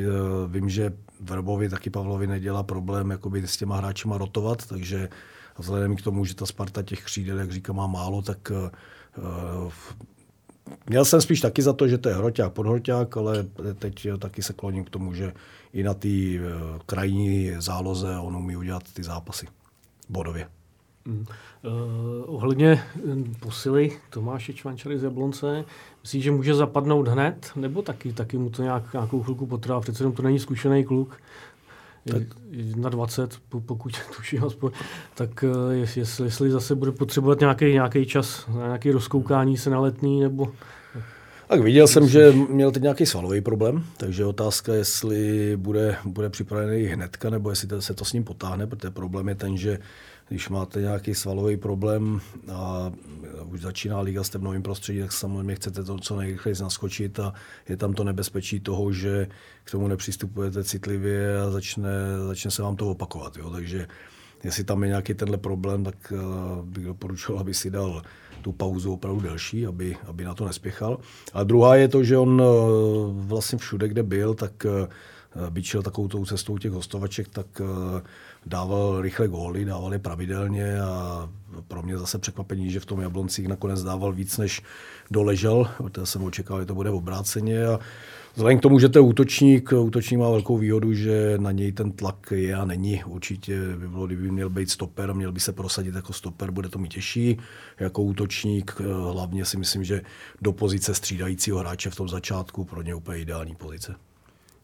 [0.48, 5.10] vím, že Verbovi taky Pavlovi nedělá problém jakoby s těma hráčima rotovat, takže
[5.58, 8.52] vzhledem k tomu, že ta Sparta těch křídel, jak říkám, má málo, tak
[10.90, 13.44] Měl jsem spíš taky za to, že to je hroťák, podhroťák, ale
[13.80, 15.34] teď taky se kloním k tomu, že
[15.74, 16.10] i na té
[16.86, 19.48] krajní záloze on umí udělat ty zápasy
[20.10, 20.48] bodově.
[21.06, 21.26] Mm.
[21.64, 25.66] Uh, ohledně hm, posily Tomáše Čvančary z Jablonce,
[26.02, 29.80] myslíš, že může zapadnout hned, nebo taky, taky mu to nějak, nějakou chvilku potrvá?
[29.80, 31.18] Přece jenom to není zkušený kluk.
[32.10, 32.24] Tak.
[32.76, 34.72] Na 20, pokud tuším aspoň,
[35.16, 39.80] tak eh, jestli, jestli zase bude potřebovat nějaký, nějaký čas na nějaké rozkoukání se na
[39.80, 40.52] letný, nebo...
[41.52, 46.84] Tak viděl jsem, že měl teď nějaký svalový problém, takže otázka, jestli bude, bude připravený
[46.84, 49.80] hnedka, nebo jestli se to s ním potáhne, protože problém je ten, že
[50.30, 52.92] když máte nějaký svalový problém a
[53.46, 57.34] už začíná liga, jste v novém prostředí, tak samozřejmě chcete to co nejrychleji naskočit a
[57.70, 59.28] je tam to nebezpečí toho, že
[59.64, 61.92] k tomu nepřistupujete citlivě a začne,
[62.28, 63.38] začne se vám to opakovat.
[63.38, 63.50] Jo?
[63.50, 63.88] Takže
[64.44, 68.02] jestli tam je nějaký tenhle problém, tak uh, bych doporučil, aby si dal
[68.41, 70.97] tu pauzu opravdu delší, aby, aby na to nespěchal.
[71.34, 72.47] A druhá je to, že on uh,
[73.27, 74.65] vlastně všude, kde byl, tak
[75.49, 77.62] byť šel takovou tou cestou těch hostovaček, tak
[78.45, 81.30] dával rychle góly, dával je pravidelně a
[81.67, 84.62] pro mě zase překvapení, že v tom Jabloncích nakonec dával víc, než
[85.12, 87.80] doležel, protože jsem očekával, že to bude obráceně a
[88.34, 91.91] Vzhledem k tomu, že to je útočník, útočník má velkou výhodu, že na něj ten
[91.91, 93.04] tlak je a není.
[93.04, 96.70] Určitě by bylo, kdyby měl být stoper a měl by se prosadit jako stoper, bude
[96.70, 97.38] to mít těžší.
[97.80, 98.80] Jako útočník
[99.12, 100.02] hlavně si myslím, že
[100.41, 103.96] do pozice střídajícího hráče v tom začátku pro ně úplně ideální pozice.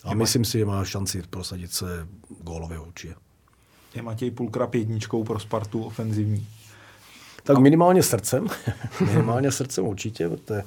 [0.03, 2.07] A myslím si, že má šanci prosadit se
[2.43, 3.15] gólově určitě
[3.97, 6.47] je Matěj Pulkrap jedničkou pro Spartu ofenzivní?
[7.43, 8.47] Tak minimálně srdcem.
[9.05, 10.63] minimálně srdcem určitě, protože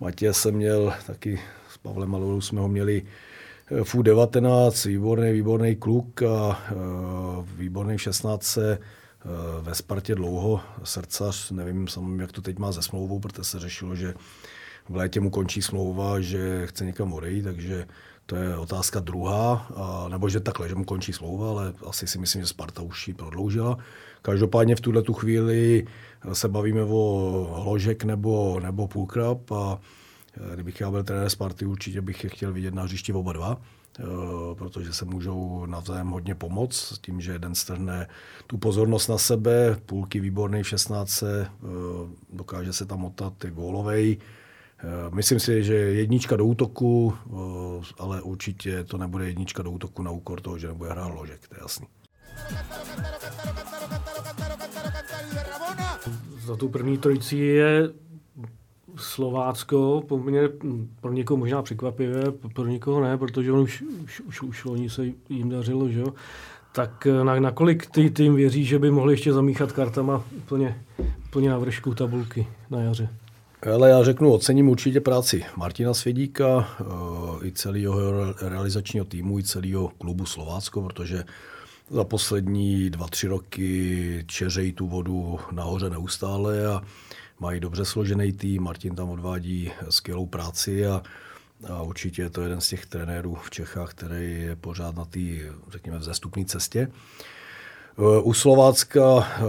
[0.00, 1.40] Matěj jsem měl taky
[1.82, 3.02] Pavlem Malou jsme ho měli
[3.70, 8.62] eh, v 19 výborný, výborný kluk a uh, výborný v 16 uh,
[9.60, 13.96] ve Spartě dlouho, srdcař, nevím sam, jak to teď má ze smlouvou, protože se řešilo,
[13.96, 14.14] že
[14.88, 17.86] v létě mu končí smlouva, že chce někam odejít, takže
[18.26, 22.18] to je otázka druhá, a, nebo že takhle, že mu končí smlouva, ale asi si
[22.18, 23.78] myslím, že Sparta už ji prodloužila.
[24.22, 25.86] Každopádně v tuhle tu chvíli
[26.32, 29.78] se bavíme o Hložek nebo, nebo Půlkrab a
[30.54, 33.60] kdybych já byl trenér Sparty, určitě bych je chtěl vidět na hřišti oba dva,
[33.98, 34.04] e,
[34.54, 38.08] protože se můžou navzájem hodně pomoct s tím, že jeden strhne
[38.46, 41.50] tu pozornost na sebe, půlky výborný v 16, e,
[42.32, 44.18] dokáže se tam otat i gólovej,
[44.82, 50.02] Eh, myslím si, že jednička do útoku, eh, ale určitě to nebude jednička do útoku
[50.02, 51.86] na úkor toho, že nebude hrát ložek, to je jasný.
[56.46, 57.88] Za tu první trojici je
[58.96, 60.48] Slovácko poměrně
[61.00, 62.24] pro někoho možná překvapivé,
[62.54, 66.14] pro někoho ne, protože on už, už, už, už loni se jim dařilo, že jo?
[66.72, 70.82] Tak eh, na, nakolik ty tým věří, že by mohli ještě zamíchat kartama úplně,
[71.24, 73.08] úplně na vršku tabulky na jaře?
[73.72, 76.84] Ale já řeknu, ocením určitě práci Martina Svědíka, eh,
[77.46, 78.00] i celého
[78.42, 81.24] realizačního týmu, i celého klubu Slovácko, protože
[81.90, 86.82] za poslední dva, tři roky čeřejí tu vodu nahoře neustále a
[87.40, 88.62] mají dobře složený tým.
[88.62, 91.02] Martin tam odvádí skvělou práci a,
[91.68, 95.20] a určitě je to jeden z těch trenérů v Čechách, který je pořád na té,
[95.70, 96.88] řekněme, vzestupné cestě.
[97.98, 99.40] Eh, u Slovácka eh,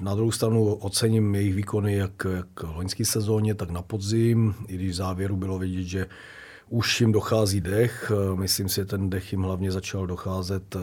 [0.00, 4.74] na druhou stranu ocením jejich výkony jak, jak v loňské sezóně, tak na podzim, i
[4.74, 6.06] když v závěru bylo vidět, že
[6.68, 8.12] už jim dochází dech.
[8.14, 10.76] Eh, myslím si, že ten dech jim hlavně začal docházet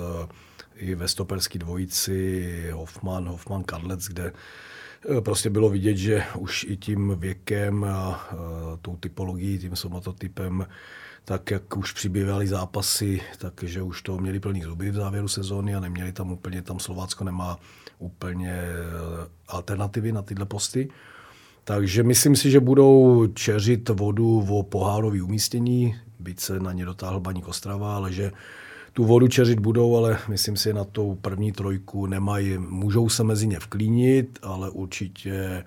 [0.75, 4.33] i ve stoperské dvojici Hoffman, Hoffman Kadlec, kde
[5.23, 8.29] prostě bylo vidět, že už i tím věkem a
[8.81, 10.65] tou typologií, tím somatotypem
[11.25, 15.79] tak jak už přibývaly zápasy, takže už to měli plný zuby v závěru sezóny a
[15.79, 17.59] neměli tam úplně, tam Slovácko nemá
[17.99, 18.75] úplně eh,
[19.47, 20.89] alternativy na tyhle posty.
[21.63, 27.19] Takže myslím si, že budou čeřit vodu o pohárový umístění, byť se na ně dotáhl
[27.19, 28.31] Baník Ostrava, ale že
[28.93, 33.47] tu vodu čeřit budou, ale myslím si, na tou první trojku nemají, můžou se mezi
[33.47, 35.63] ně vklínit, ale určitě eh,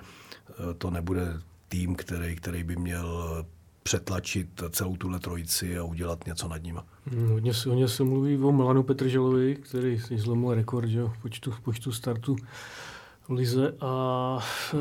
[0.79, 3.45] to nebude tým, který, který by měl
[3.83, 6.85] přetlačit celou tuhle trojici a udělat něco nad nima.
[7.07, 11.51] Hmm, hodně, hodně se mluví o Milanu Petrželovi, který si zlomil rekord že, v počtu,
[11.51, 12.37] v počtu startu
[13.29, 14.39] v Lize a
[14.75, 14.79] e,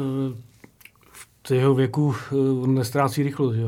[1.47, 2.15] v jeho věku
[2.61, 3.55] on nestrácí rychlost.
[3.55, 3.63] Že?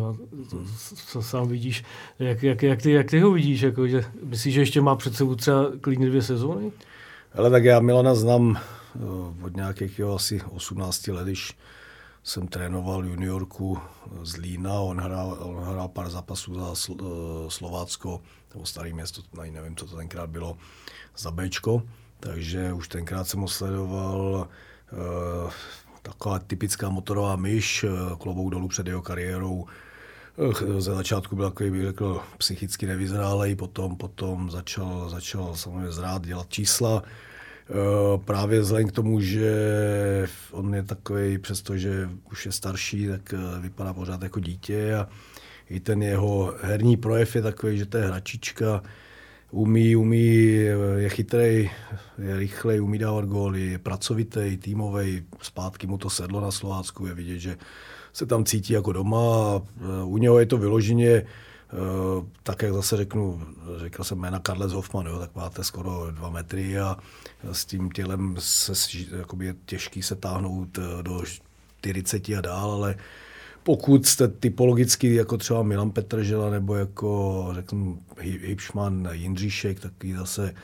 [1.13, 1.83] To, sám vidíš.
[2.19, 3.61] Jak, jak, jak, ty, jak ty ho vidíš?
[3.61, 6.71] Jako, že, myslíš, že ještě má před sebou třeba klidně dvě sezóny?
[7.33, 11.53] Ale tak já Milana znám e, od nějakých jo, asi 18 let, když
[12.25, 13.77] jsem trénoval juniorku
[14.23, 17.05] z Lína, on hrál, on hrál pár zápasů za eh,
[17.47, 18.21] Slovácko,
[18.53, 20.57] nebo starý město, nevím, co to tenkrát bylo,
[21.17, 21.81] za Bčko,
[22.19, 24.47] takže už tenkrát jsem ho sledoval,
[24.93, 25.51] eh,
[26.05, 29.65] taková typická motorová myš, eh, klobouk dolů před jeho kariérou,
[30.77, 36.49] ze začátku byl takový, bych řekl, psychicky nevyzrálej, potom, potom začal, začal samozřejmě zrát, dělat
[36.49, 37.03] čísla,
[37.69, 43.59] Eh, právě vzhledem k tomu, že on je takový, přestože už je starší, tak eh,
[43.59, 45.07] vypadá pořád jako dítě a
[45.69, 48.81] i ten jeho herní projev je takový, že to je hračička,
[49.55, 50.35] umí, umí,
[50.95, 51.69] je chytrý,
[52.17, 57.13] je rychlej, umí dávat góly, je pracovitý, týmový, zpátky mu to sedlo na Slovácku, je
[57.13, 57.57] vidět, že
[58.13, 59.61] se tam cítí jako doma.
[59.61, 61.23] Eh, u něho je to vyloženě
[61.75, 63.41] Eh, tak jak zase řeknu,
[63.77, 66.97] řekl jsem jména Karles Hoffman, jo, tak máte skoro dva metry a
[67.51, 68.73] s tím tělem se,
[69.41, 71.23] je těžký se táhnout eh, do
[71.81, 72.95] 40 a dál, ale
[73.65, 80.55] pokud jste typologicky jako třeba Milan Petržela nebo jako řeknu Hipšman, Jindříšek, taky zase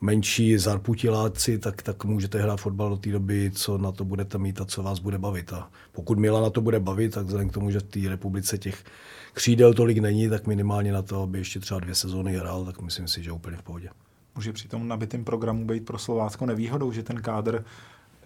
[0.00, 4.60] menší zarputiláci, tak, tak můžete hrát fotbal do té doby, co na to budete mít
[4.60, 5.52] a co vás bude bavit.
[5.52, 8.58] A pokud Milan na to bude bavit, tak vzhledem k tomu, že v té republice
[8.58, 8.84] těch
[9.32, 13.08] křídel tolik není, tak minimálně na to, aby ještě třeba dvě sezóny hrál, tak myslím
[13.08, 13.88] si, že úplně v pohodě.
[14.34, 17.64] Může při tom nabitém programu být pro Slovácko nevýhodou, že ten kádr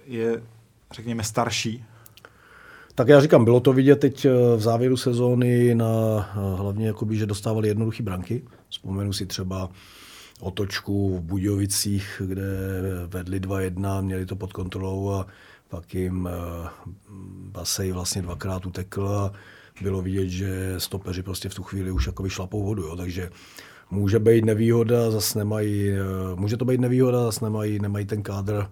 [0.06, 0.42] je,
[0.92, 1.84] řekněme, starší?
[3.00, 5.86] Tak já říkám, bylo to vidět teď eh, v závěru sezóny na
[6.18, 8.42] eh, hlavně, jakoby, že dostávali jednoduché branky.
[8.68, 9.68] Vzpomenu si třeba
[10.40, 12.44] otočku v Budějovicích, kde
[13.06, 15.26] vedli 2-1, měli to pod kontrolou a
[15.68, 16.68] pak jim eh,
[17.52, 19.32] Basej vlastně dvakrát utekl a
[19.82, 23.30] bylo vidět, že stopeři prostě v tu chvíli už jako šlapou vodu, jo, takže
[23.90, 25.90] může být nevýhoda, zase nemají,
[26.34, 28.66] může to být nevýhoda, zase nemají, nemají ten kádr,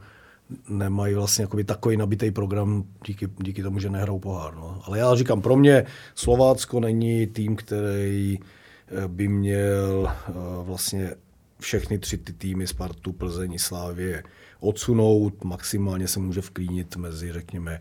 [0.68, 4.54] nemají vlastně takový nabitý program díky, díky tomu, že nehrajou pohár.
[4.54, 4.82] No.
[4.84, 5.84] Ale já říkám, pro mě
[6.14, 10.32] Slovácko není tým, který eh, by měl eh,
[10.62, 11.14] vlastně
[11.60, 14.22] všechny tři ty týmy Spartu, Plzeň, Slávě
[14.60, 17.80] odsunout, maximálně se může vklínit mezi, řekněme,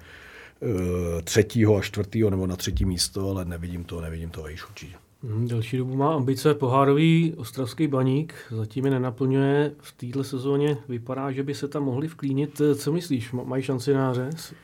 [0.61, 4.95] Eh, třetího a čtvrtého nebo na třetí místo, ale nevidím to, nevidím to vejš určitě.
[5.27, 9.71] Hmm, delší dobu má ambice pohárový ostravský baník, zatím je nenaplňuje.
[9.79, 12.61] V této sezóně vypadá, že by se tam mohli vklínit.
[12.75, 14.13] Co myslíš, mají šanci na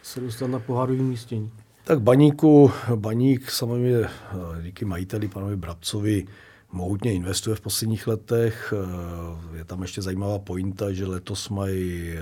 [0.01, 1.51] se dostat na pohárový místění?
[1.83, 4.09] Tak baníku, baník samozřejmě eh,
[4.61, 6.25] díky majiteli panovi Brabcovi
[6.71, 8.73] mohutně investuje v posledních letech.
[9.53, 12.13] Eh, je tam ještě zajímavá pointa, že letos mají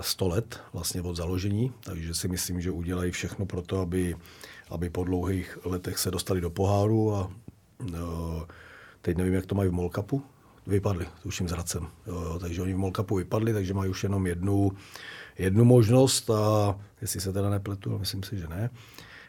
[0.00, 4.16] 100 let vlastně od založení, takže si myslím, že udělají všechno pro to, aby,
[4.70, 7.30] aby po dlouhých letech se dostali do poháru a
[7.92, 8.46] no,
[9.02, 10.22] teď nevím, jak to mají v Molkapu,
[10.66, 11.86] vypadli, tuším s Hradcem.
[12.06, 14.72] Jo, takže oni v Molkapu vypadli, takže mají už jenom jednu,
[15.38, 18.70] jednu možnost a jestli se teda nepletu, myslím si, že ne.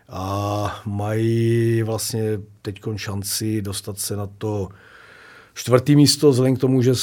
[0.10, 4.69] A mají vlastně teď šanci dostat se na to
[5.60, 6.93] Čtvrtý místo, vzhledem k tomu, že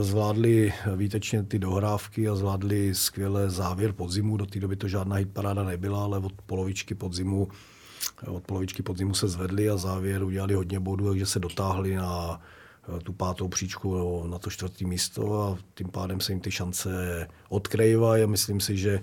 [0.00, 5.64] zvládli výtečně ty dohrávky a zvládli skvěle závěr podzimu, do té doby to žádná hitparáda
[5.64, 7.48] nebyla, ale od polovičky podzimu,
[8.26, 12.40] od polovičky podzimu se zvedli a závěr udělali hodně bodů, takže se dotáhli na
[13.02, 16.90] tu pátou příčku na to čtvrtý místo a tím pádem se jim ty šance
[17.48, 19.00] odkrývají a myslím si, že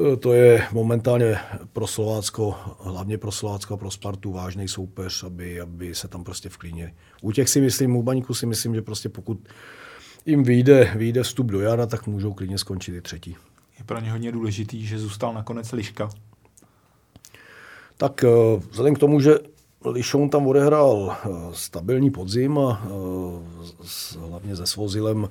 [0.00, 1.36] Eh, to je momentálně
[1.72, 6.48] pro Slovácko, hlavně pro Slovácko a pro Spartu vážný soupeř, aby, aby se tam prostě
[6.48, 6.94] vklínili.
[7.22, 9.48] U těch si myslím, u Baníku si myslím, že prostě pokud
[10.26, 13.36] jim vyjde, vyjde vstup do jara, tak můžou klidně skončit i třetí.
[13.78, 16.10] Je pro ně hodně důležitý, že zůstal nakonec Liška.
[18.04, 18.28] Tak eh,
[18.70, 19.38] vzhledem k tomu, že
[19.84, 22.82] Lišoun tam odehrál eh, stabilní podzim a
[24.28, 25.28] hlavně se Svozilem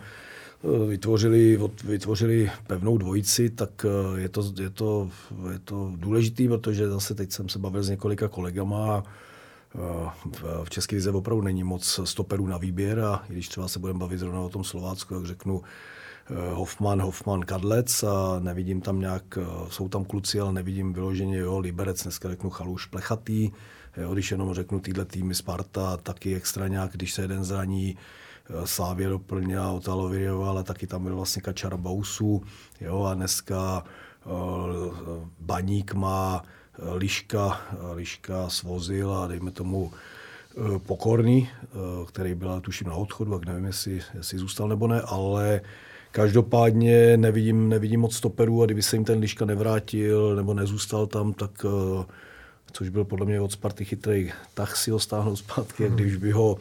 [0.88, 5.10] vytvořili, vytvořili pevnou dvojici, tak eh, je to, je to,
[5.52, 9.04] je to důležitý, protože zase teď jsem se bavil s několika kolegama a
[9.76, 10.10] eh,
[10.64, 14.20] v České lize opravdu není moc stoperů na výběr a když třeba se budeme bavit
[14.20, 15.93] zrovna o tom Slovácku, tak řeknu eh,
[16.54, 19.38] Hoffman, Hoffman, Kadlec a nevidím tam nějak,
[19.70, 23.52] jsou tam kluci, ale nevidím vyloženě, jo, Liberec, dneska řeknu Chaluš, Plechatý,
[23.98, 27.98] jo, když jenom řeknu týhle týmy Sparta, taky extra nějak, když se jeden zraní,
[28.66, 32.44] Slávě doplnila Otalovirjeva, ale taky tam byl vlastně Kačar Bausu,
[32.82, 33.84] jo, a dneska
[35.40, 36.44] Baník má
[36.94, 37.62] Liška,
[37.94, 39.92] Liška svozil a dejme tomu
[40.88, 41.50] Pokorný,
[42.08, 45.62] který byl tuším na odchodu, tak nevím, jestli, jestli zůstal nebo ne, ale
[46.14, 51.34] každopádně nevidím, nevidím moc stoperů a kdyby se jim ten Liška nevrátil nebo nezůstal tam,
[51.34, 52.04] tak uh,
[52.72, 55.96] což byl podle mě od Sparty chytrý, tak si ho stáhnout zpátky, hmm.
[55.96, 56.58] když by ho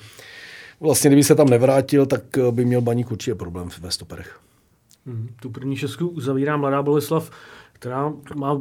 [0.81, 4.41] vlastně kdyby se tam nevrátil, tak eh, by měl Baník určitě problém ve stoperech.
[5.07, 5.29] Hmm.
[5.41, 7.31] Tu první šestku uzavírá mladá Boleslav,
[7.73, 8.55] která má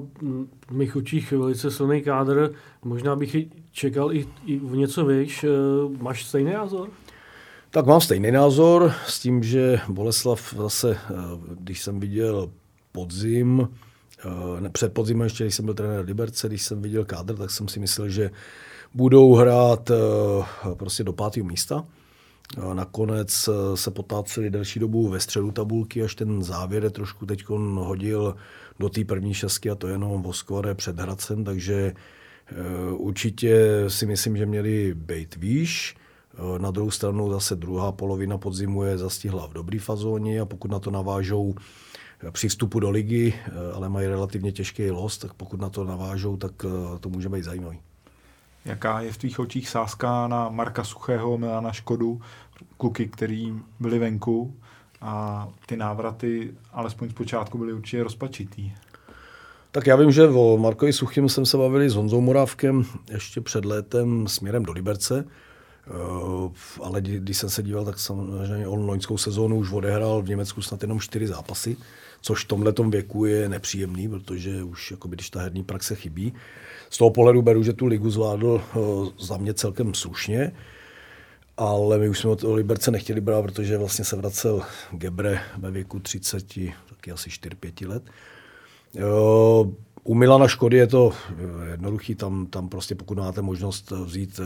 [0.68, 2.54] v mých očích velice silný kádr.
[2.84, 3.36] Možná bych
[3.72, 5.44] čekal i, i v něco víš.
[5.44, 5.48] Eh,
[6.02, 6.90] máš stejný názor?
[7.72, 11.14] Tak mám stejný názor s tím, že Boleslav zase, eh,
[11.60, 12.52] když jsem viděl
[12.92, 13.68] podzim,
[14.60, 17.68] ne, před podzimem ještě, když jsem byl trenér Liberce, když jsem viděl kádr, tak jsem
[17.68, 18.32] si myslel, že
[18.94, 19.92] budou hrát
[20.78, 21.86] prostě do pátého místa.
[22.74, 27.46] Nakonec eh, se potáceli delší dobu ve středu tabulky, až ten závěr je trošku teď
[27.76, 28.36] hodil
[28.80, 31.94] do té první šestky a to jenom o skore před Hradcem, takže
[32.48, 32.54] eh,
[32.92, 35.96] určitě si myslím, že měli být výš.
[36.34, 40.72] Eh, na druhou stranu zase druhá polovina podzimu je zastihla v dobrý fazóně a pokud
[40.72, 41.56] na to navážou
[42.32, 43.34] při vstupu do ligy,
[43.74, 46.52] ale mají relativně těžký los, tak pokud na to navážou, tak
[47.00, 47.80] to může být zajímavý.
[48.66, 52.22] Jaká je v tvých očích sázka na Marka Suchého, Milana Škodu,
[52.78, 54.56] kluky, který byli venku
[55.02, 58.72] a ty návraty, alespoň zpočátku, byly určitě rozpačitý.
[59.72, 63.66] Tak já vím, že o Markovi Suchým jsem se bavili s Honzou Morávkem ještě před
[63.66, 65.26] létem směrem do Liberce,
[66.82, 70.82] ale když jsem se díval, tak samozřejmě on loňskou sezónu už odehrál v Německu snad
[70.82, 71.78] jenom čtyři zápasy,
[72.22, 76.34] což v tomhle věku je nepříjemný, protože už jakoby, když ta herní praxe chybí.
[76.90, 80.52] Z toho pohledu beru, že tu ligu zvládl uh, za mě celkem slušně
[81.58, 86.00] ale my už jsme od Liberce nechtěli brát, protože vlastně se vracel Gebre ve věku
[86.00, 86.54] 30,
[86.90, 88.04] taky asi 4-5 let.
[90.04, 91.12] U Milana Škody je to
[91.72, 94.46] jednoduchý, tam, tam prostě pokud máte možnost vzít eh,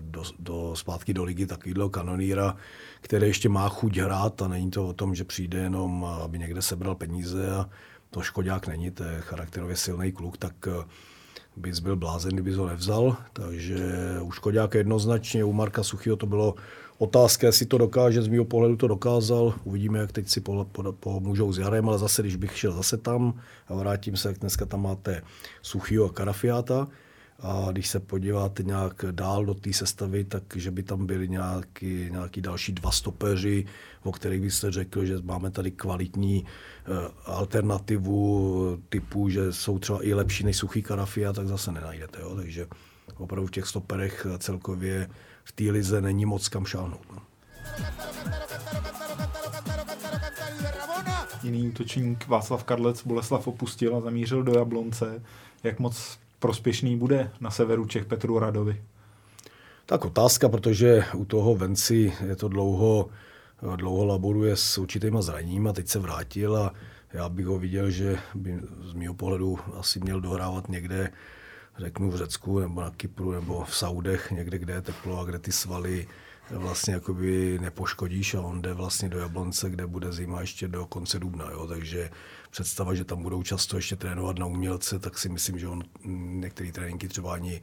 [0.00, 2.56] do, do zpátky do ligy takovýhle kanoníra,
[3.00, 6.62] který ještě má chuť hrát a není to o tom, že přijde jenom, aby někde
[6.62, 7.68] sebral peníze a
[8.10, 10.84] to Škodák není, to je charakterově silný kluk, tak eh,
[11.56, 13.16] bys byl blázen, kdyby ho nevzal.
[13.32, 13.78] Takže
[14.22, 16.54] u Škodáka jednoznačně, u Marka Suchyho to bylo
[17.02, 19.54] otázka, jestli to dokáže, z mého pohledu to dokázal.
[19.64, 22.96] Uvidíme, jak teď si po, po, pomůžou s Jarem, ale zase, když bych šel zase
[22.96, 25.22] tam a vrátím se, jak dneska tam máte
[25.62, 26.88] Suchyho a Karafiáta,
[27.40, 32.08] a když se podíváte nějak dál do té sestavy, tak že by tam byli nějaký,
[32.10, 33.66] nějaký další dva stopeři,
[34.02, 40.14] o kterých byste řekl, že máme tady kvalitní uh, alternativu typu, že jsou třeba i
[40.14, 42.20] lepší než suchý karafia, tak zase nenajdete.
[42.20, 42.36] Jo?
[42.36, 42.66] Takže
[43.18, 45.08] opravdu v těch stoperech celkově
[45.44, 47.06] v té lize není moc kam šáhnout.
[47.12, 47.22] No.
[51.42, 55.22] Jiný útočník Václav Kadlec Boleslav opustil a zamířil do Jablonce.
[55.62, 58.82] Jak moc prospěšný bude na severu Čech Petru Radovi?
[59.86, 63.08] Tak otázka, protože u toho Venci je to dlouho,
[63.76, 66.72] dlouho laboruje s určitýma zraněníma, teď se vrátil a
[67.12, 71.12] já bych ho viděl, že by z mého pohledu asi měl dohrávat někde,
[71.78, 75.38] řeknu v Řecku nebo na Kypru nebo v Saudech, někde, kde je teplo a kde
[75.38, 76.08] ty svaly
[76.50, 81.18] vlastně jakoby nepoškodíš a on jde vlastně do Jablonce, kde bude zima ještě do konce
[81.18, 82.10] dubna, jo, takže
[82.50, 85.82] představa, že tam budou často ještě trénovat na umělce, tak si myslím, že on
[86.40, 87.62] některé tréninky třeba ani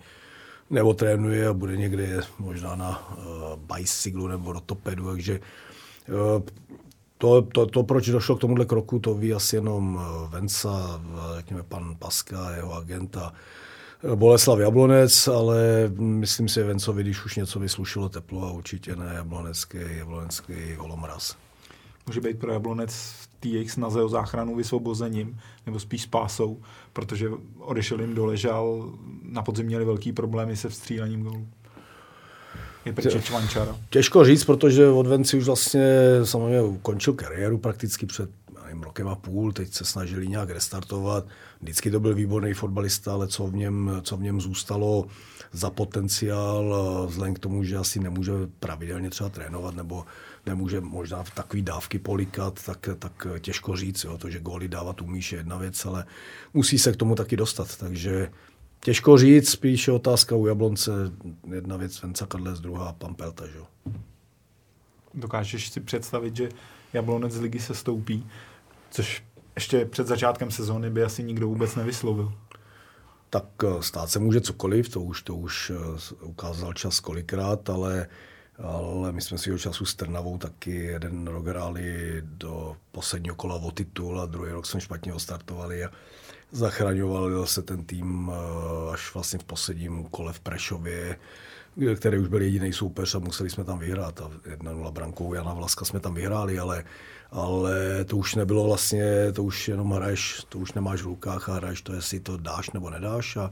[0.69, 3.25] neotrénuje a bude někde možná na uh,
[3.75, 5.39] bicyklu nebo rotopedu, takže
[6.09, 6.41] uh,
[7.17, 11.01] to, to, to, proč došlo k tomuhle kroku, to ví asi jenom eh, Vensa,
[11.35, 13.33] řekněme pan Paska, jeho agenta,
[14.15, 19.77] Boleslav Jablonec, ale myslím si, Vencovi, když už něco vyslušilo teplo a určitě ne Jablonecký,
[19.97, 21.35] Jablonecký holomraz.
[22.07, 26.61] Může být pro Jablonec v té jejich snaze o záchranu vysvobozením, nebo spíš spásou,
[26.93, 27.29] protože
[27.59, 28.93] odešel jim doležal,
[29.23, 31.47] na podzim měli velký problémy se vstřílením gólů.
[32.85, 32.93] Je
[33.89, 38.29] Těžko říct, protože od Venci už vlastně samozřejmě ukončil kariéru prakticky před
[38.69, 41.27] nevím, rokem a půl, teď se snažili nějak restartovat.
[41.61, 45.07] Vždycky to byl výborný fotbalista, ale co v něm, co v něm zůstalo
[45.51, 46.75] za potenciál,
[47.09, 50.05] vzhledem k tomu, že asi nemůže pravidelně třeba trénovat nebo
[50.45, 54.03] nemůže možná v takové dávky polikat, tak, tak těžko říct.
[54.03, 54.17] Jo.
[54.17, 56.05] To, že góly dávat umíš je jedna věc, ale
[56.53, 57.77] musí se k tomu taky dostat.
[57.77, 58.31] Takže
[58.79, 60.91] těžko říct, spíš otázka u Jablonce.
[61.53, 63.47] Jedna věc Venca Kadles, druhá Pampelta.
[63.47, 63.59] Že?
[65.13, 66.49] Dokážeš si představit, že
[66.93, 68.27] Jablonec z ligy se stoupí
[68.91, 69.23] což
[69.55, 72.33] ještě před začátkem sezóny by asi nikdo vůbec nevyslovil.
[73.29, 78.07] Tak eh, stát se může cokoliv, to už, to už eh, ukázal čas kolikrát, ale,
[78.57, 83.71] ale my jsme si času s Trnavou taky jeden rok hráli do posledního kola o
[83.71, 85.91] titul a druhý rok jsme špatně ostartovali a
[86.51, 91.17] zachraňoval se ten tým eh, až vlastně v posledním kole v Prešově,
[91.95, 94.21] který už byl jediný soupeř a museli jsme tam vyhrát.
[94.21, 96.83] A 1-0 brankou Jana Vlaska jsme tam vyhráli, ale
[97.31, 101.53] ale to už nebylo vlastně, to už jenom hraješ, to už nemáš v rukách a
[101.53, 103.37] hraješ to, jestli to dáš nebo nedáš.
[103.37, 103.51] A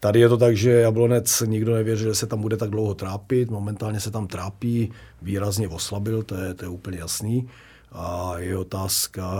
[0.00, 3.50] tady je to tak, že Jablonec nikdo nevěří, že se tam bude tak dlouho trápit.
[3.50, 4.92] Momentálně se tam trápí,
[5.22, 7.48] výrazně oslabil, to je, to je úplně jasný.
[7.92, 9.32] A je otázka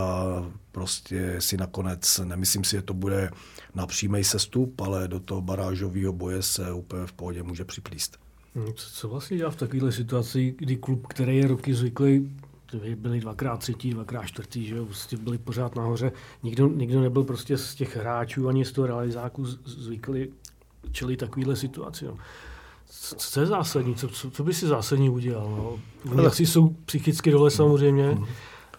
[0.73, 3.31] prostě si nakonec, nemyslím si, že to bude
[3.75, 8.19] na přímý sestup, ale do toho barážového boje se úplně v pohodě může připlíst.
[8.55, 12.31] Co, co vlastně dělá v takovéhle situaci, kdy klub, který je roky zvyklý
[12.95, 16.13] byli dvakrát třetí, dvakrát čtvrtý, že jo, prostě byli pořád nahoře.
[16.43, 20.29] Nikdo, nikdo nebyl prostě z těch hráčů ani z toho realizáku zvyklý
[20.93, 22.05] čeli takovýhle situaci.
[22.05, 22.17] No.
[23.17, 23.95] Co je zásadní?
[23.95, 25.51] Co, co, co by si zásadní udělal?
[25.51, 25.79] No?
[26.13, 28.19] Oni asi jsou psychicky dole samozřejmě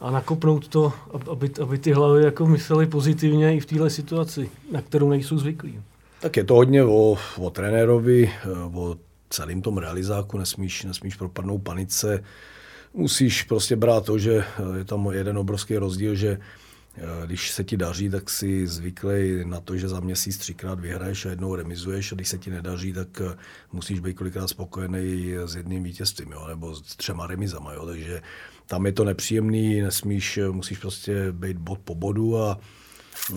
[0.01, 0.93] a nakopnout to,
[1.31, 5.79] aby, aby ty hlavy jako mysleli pozitivně i v téhle situaci, na kterou nejsou zvyklí.
[6.19, 8.31] Tak je to hodně o, o trenérovi,
[8.73, 8.95] o
[9.29, 12.23] celém tom realizáku, nesmíš, nesmíš propadnout panice
[12.93, 16.37] musíš prostě brát to, že eh, je tam jeden obrovský rozdíl, že
[16.97, 21.25] eh, když se ti daří, tak si zvyklý na to, že za měsíc třikrát vyhraješ
[21.25, 23.37] a jednou remizuješ a když se ti nedaří, tak eh,
[23.71, 27.73] musíš být kolikrát spokojený s jedným vítězstvím, jo, nebo s třema remizama.
[27.73, 28.21] Jo, takže
[28.65, 32.59] tam je to nepříjemný, nesmíš, musíš prostě být bod po bodu a,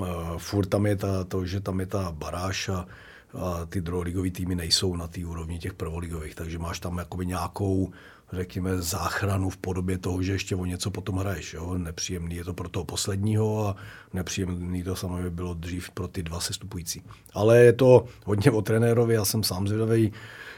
[0.04, 2.86] a furt tam je ta, to, že tam je ta baráž a,
[3.34, 7.92] a ty druholigové týmy nejsou na té úrovni těch prvoligových, takže máš tam jakoby nějakou
[8.32, 11.54] řekněme, záchranu v podobě toho, že ještě o něco potom hraješ.
[11.54, 11.78] Jo?
[11.78, 13.76] Nepříjemný je to pro toho posledního a
[14.12, 17.02] nepříjemný to samozřejmě bylo dřív pro ty dva sestupující.
[17.32, 20.12] Ale je to hodně o trenérovi, já jsem sám zvědavý,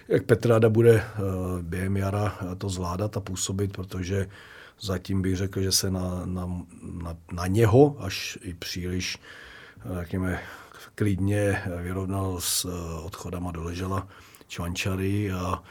[0.08, 1.02] jak Petrada bude eh,
[1.62, 4.28] během jara to zvládat a působit, protože
[4.80, 6.46] zatím bych řekl, že se na, na,
[7.02, 9.18] na, na něho až i příliš
[9.78, 10.40] eh, řekněme,
[10.94, 14.08] klidně vyrovnal s eh, odchodama do Ležela
[14.48, 15.62] Čvančary a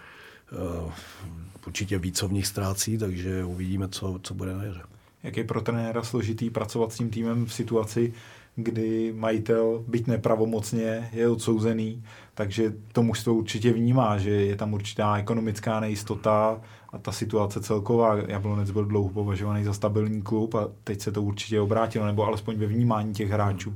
[1.68, 4.82] určitě víc v nich ztrácí, takže uvidíme, co, co bude na jaře.
[5.24, 8.14] Jak je pro trenéra složitý pracovat s tím týmem v situaci,
[8.56, 12.04] kdy majitel, byť nepravomocně, je odsouzený,
[12.34, 18.18] takže to mužstvo určitě vnímá, že je tam určitá ekonomická nejistota a ta situace celková.
[18.28, 22.56] Jablonec byl dlouho považovaný za stabilní klub a teď se to určitě obrátilo, nebo alespoň
[22.56, 23.74] ve vnímání těch hráčů.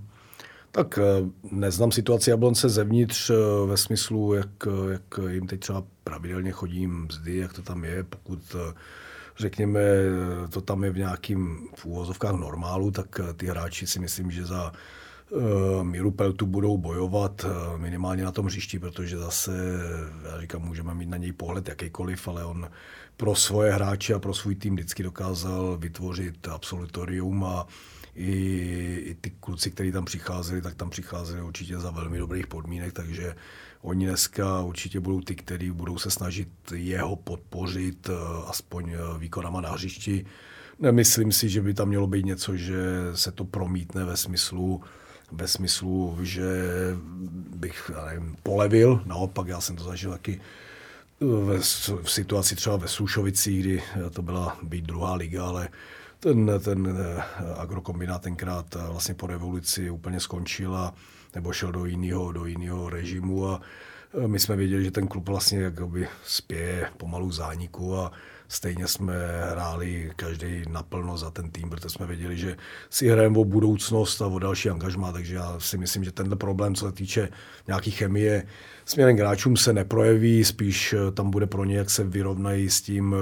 [0.72, 3.34] Tak eh, neznám situaci Jablonce zevnitř eh,
[3.66, 8.40] ve smyslu, jak, jak jim teď třeba pravidelně chodí mzdy, jak to tam je, pokud
[8.56, 8.74] eh,
[9.38, 9.82] řekněme,
[10.50, 14.72] to tam je v nějakým v úvozovkách normálu, tak ty hráči si myslím, že za
[15.84, 17.46] Míru Peltu budou bojovat
[17.78, 19.52] minimálně na tom hřišti, protože zase,
[20.32, 22.70] já říkám, můžeme mít na něj pohled jakýkoliv, ale on
[23.18, 27.68] pro svoje hráče a pro svůj tým vždycky dokázal vytvořit absolutorium a
[28.16, 28.32] i,
[29.06, 33.36] i ty kluci, kteří tam přicházeli, tak tam přicházeli určitě za velmi dobrých podmínek, takže
[33.82, 38.14] oni dneska určitě budou ty, kteří budou se snažit jeho podpořit eh,
[38.48, 40.26] aspoň eh, výkonama na hřišti.
[40.80, 42.78] Nemyslím si, že by tam mělo být něco, že
[43.14, 44.82] se to promítne ve smyslu,
[45.32, 46.46] ve smyslu, že
[47.56, 49.02] bych nevím, polevil.
[49.06, 50.42] Naopak, já jsem to zažil taky
[51.22, 51.60] eh, ve,
[52.04, 55.70] v situaci třeba ve Slušovicích, kdy to byla být druhá liga, ale
[56.20, 56.98] ten, ten
[57.58, 60.94] agrokombinát tenkrát vlastně po revoluci úplně skončil a
[61.36, 63.62] nebo šel do jiného, do jiného režimu a
[64.28, 68.12] my jsme věděli, že ten klub vlastně jakoby spěje pomalu zániku a
[68.48, 69.14] stejně jsme
[69.52, 72.58] hráli každý naplno za ten tým, protože jsme věděli, že
[72.90, 76.76] si hrajeme o budoucnost a o další angažma, takže já si myslím, že tenhle problém,
[76.76, 77.30] co se týče
[77.68, 78.48] nějaký chemie,
[78.86, 83.16] směrem k hráčům se neprojeví, spíš tam bude pro ně, jak se vyrovnají s tím,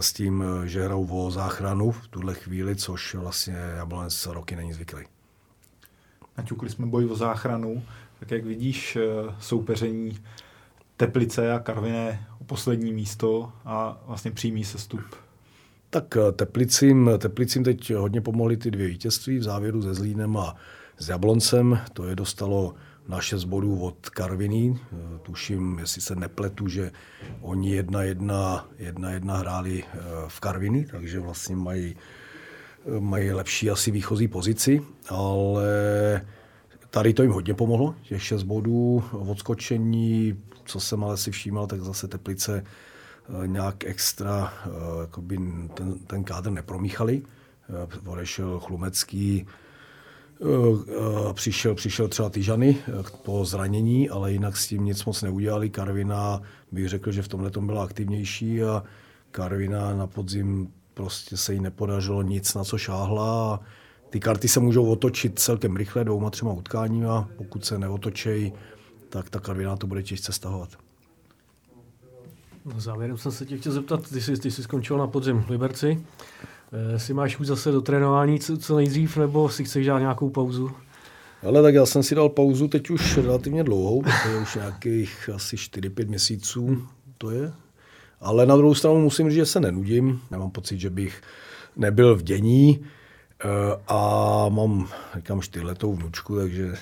[0.00, 5.04] s tím, že hrajou o záchranu v tuhle chvíli, což vlastně Jablonec roky není zvyklý.
[6.38, 7.82] Naťukli jsme boj o záchranu,
[8.20, 10.18] tak jak vidíš eh, soupeření
[10.96, 15.00] Teplice a Karviné o poslední místo a vlastně přímý sestup?
[15.90, 20.56] Tak eh, Teplicím, Teplicím teď hodně pomohly ty dvě vítězství v závěru se Zlínem a
[20.98, 21.80] s Jabloncem.
[21.92, 22.74] To je dostalo
[23.08, 24.78] na 6 bodů od Karviny.
[24.78, 26.90] Eh, tuším, jestli se nepletu, že
[27.40, 29.84] oni jedna jedna, jedna, jedna hráli
[30.28, 31.96] v Karviny, takže vlastně mají,
[32.98, 35.64] mají lepší asi výchozí pozici, ale
[36.90, 41.80] Tady to jim hodně pomohlo, těch 6 bodů, odskočení, co jsem ale si všímal, tak
[41.80, 42.64] zase Teplice
[43.46, 44.52] nějak extra
[45.00, 45.38] jakoby
[45.74, 47.22] ten, ten kádr nepromíchali.
[48.06, 49.46] Odešel Chlumecký,
[51.32, 52.76] přišel, přišel třeba Tyžany
[53.22, 55.70] po zranění, ale jinak s tím nic moc neudělali.
[55.70, 58.82] Karvina bych řekl, že v tomhle tom byla aktivnější a
[59.30, 63.60] Karvina na podzim prostě se jí nepodařilo nic, na co šáhla
[64.10, 66.54] ty karty se můžou otočit celkem rychle dvouma, třema
[67.08, 68.52] a pokud se neotočejí,
[69.08, 70.68] tak ta karvina to bude těžce stahovat.
[72.64, 75.50] No, závěrem jsem se tě chtěl zeptat, ty jsi, ty jsi skončil na podzim v
[75.50, 76.04] Liberci.
[76.72, 80.30] E, si máš už zase do trénování co, co nejdřív, nebo si chceš dát nějakou
[80.30, 80.70] pauzu?
[81.46, 85.30] Ale tak já jsem si dal pauzu teď už relativně dlouhou, to je už nějakých
[85.34, 86.82] asi 4-5 měsíců
[87.18, 87.52] to je.
[88.20, 90.20] Ale na druhou stranu musím říct, že se nenudím.
[90.30, 91.22] Nemám pocit, že bych
[91.76, 92.84] nebyl v dění.
[93.44, 93.48] Eh,
[93.88, 96.74] a mám, říkám, čtyřletou vnučku, takže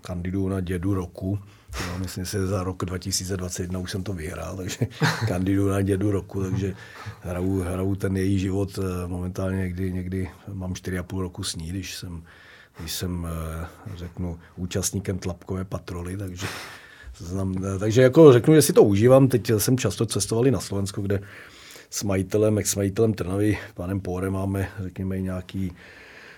[0.00, 1.38] kandiduju na dědu roku.
[1.80, 4.78] No, myslím si, že za rok 2021 už jsem to vyhrál, takže
[5.28, 6.74] kandiduju na dědu roku, takže
[7.20, 11.94] hraju, hraju ten její život eh, momentálně někdy, někdy mám 4,5 roku s ní, když
[11.94, 12.22] jsem,
[12.78, 13.28] když jsem
[13.62, 13.66] eh,
[13.96, 16.46] řeknu, účastníkem tlapkové patroly, takže
[17.16, 19.28] Znam, takže jako řeknu, že si to užívám.
[19.28, 21.20] Teď jsem často cestovali na Slovensko, kde
[21.90, 25.72] s majitelem, ex-majitelem Trnavy, panem Pórem máme, řekněme, nějaký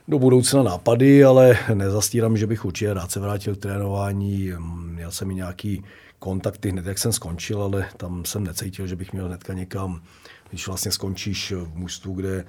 [0.08, 4.52] do budoucna nápady, ale nezastírám, že bych určitě rád se vrátil k trénování.
[4.74, 5.84] Měl jsem i nějaký
[6.18, 10.02] kontakty hned, jak jsem skončil, ale tam jsem necítil, že bych měl hnedka někam,
[10.50, 12.44] když vlastně skončíš v mužstvu, kde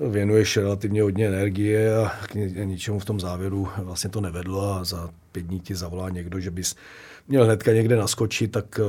[0.00, 2.34] věnuješ relativně hodně energie a k
[2.64, 6.50] ničemu v tom závěru vlastně to nevedlo a za pět dní ti zavolá někdo, že
[6.50, 6.76] bys
[7.28, 8.80] měl hnedka někde naskočit, tak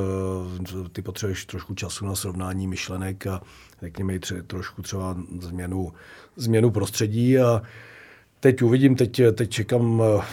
[0.73, 3.41] uh, ty potřebuješ trošku času na srovnání myšlenek a
[3.81, 5.93] řekněme i tře- trošku třeba změnu,
[6.35, 7.61] změnu prostředí a
[8.39, 10.23] Teď uvidím, teď, teď čekám, uh,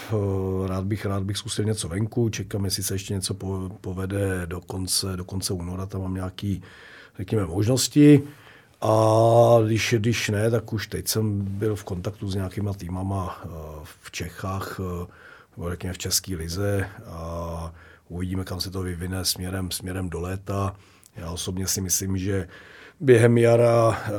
[0.66, 4.60] rád bych, rád bych zkusil něco venku, čekám, jestli se ještě něco po, povede do
[4.60, 6.56] konce, do konce února, tam mám nějaké,
[7.18, 8.22] řekněme, možnosti.
[8.80, 8.96] A
[9.66, 13.50] když, když ne, tak už teď jsem byl v kontaktu s nějakýma týmama uh,
[14.02, 14.80] v Čechách,
[15.56, 17.72] nebo řekněme v České lize a
[18.08, 20.76] Uvidíme, kam se to vyvine směrem, směrem do léta.
[21.16, 22.48] Já osobně si myslím, že
[23.00, 24.10] během jara eh,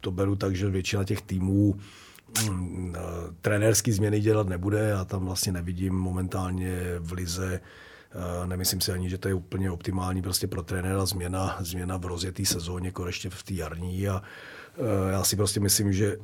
[0.00, 1.74] to beru tak, že většina těch týmů
[2.50, 3.00] mm, eh,
[3.40, 4.88] trenérský změny dělat nebude.
[4.88, 9.70] Já tam vlastně nevidím momentálně v lize eh, Nemyslím si ani, že to je úplně
[9.70, 14.08] optimální prostě pro trenéra změna, změna v rozjetý sezóně, jako ještě v té jarní.
[14.08, 14.22] A
[15.10, 16.16] já si prostě myslím, že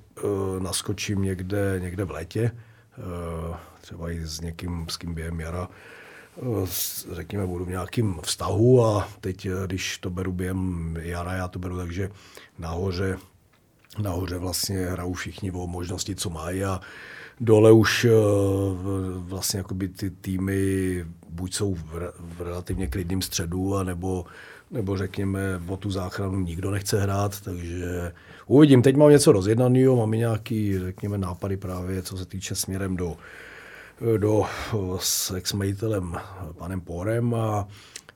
[0.59, 2.50] naskočím někde, někde v létě,
[3.80, 5.68] třeba i s někým, s kým během jara
[7.12, 11.76] řekněme, budu v nějakým vztahu a teď, když to beru během jara, já to beru
[11.76, 12.11] takže
[12.59, 13.18] nahoře,
[13.99, 16.80] nahoře vlastně hrajou všichni o možnosti, co mají a
[17.40, 18.07] dole už
[19.16, 24.26] vlastně jakoby ty týmy buď jsou v relativně klidném středu, a nebo,
[24.97, 28.12] řekněme o tu záchranu nikdo nechce hrát, takže
[28.47, 28.82] uvidím.
[28.82, 33.16] Teď mám něco rozjednaného, mám nějaký, řekněme, nápady právě, co se týče směrem do
[34.16, 34.42] do,
[34.99, 36.16] s ex-majitelem
[36.59, 37.68] panem Porem a,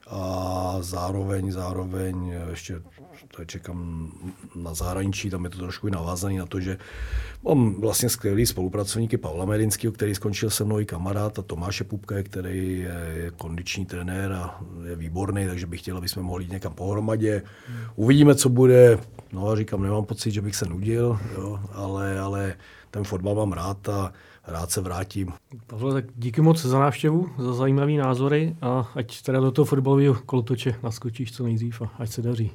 [0.09, 2.81] a zároveň, zároveň ještě
[3.35, 4.11] to čekám
[4.55, 6.77] na zahraničí, tam je to trošku i navázaný na to, že
[7.43, 12.23] mám vlastně skvělý spolupracovníky Pavla Medinského, který skončil se mnou i kamarád a Tomáše Pupka,
[12.23, 16.51] který je, je kondiční trenér a je výborný, takže bych chtěl, aby jsme mohli jít
[16.51, 17.43] někam pohromadě.
[17.95, 18.99] Uvidíme, co bude.
[19.31, 22.55] No a říkám, nemám pocit, že bych se nudil, jo, ale, ale
[22.91, 24.13] ten fotbal mám rád a
[24.49, 25.33] rád se vrátím.
[25.67, 30.15] Pavle, tak díky moc za návštěvu, za zajímavé názory a ať teda do toho fotbalového
[30.25, 32.51] kolotoče naskočíš co nejdřív a ať se daří.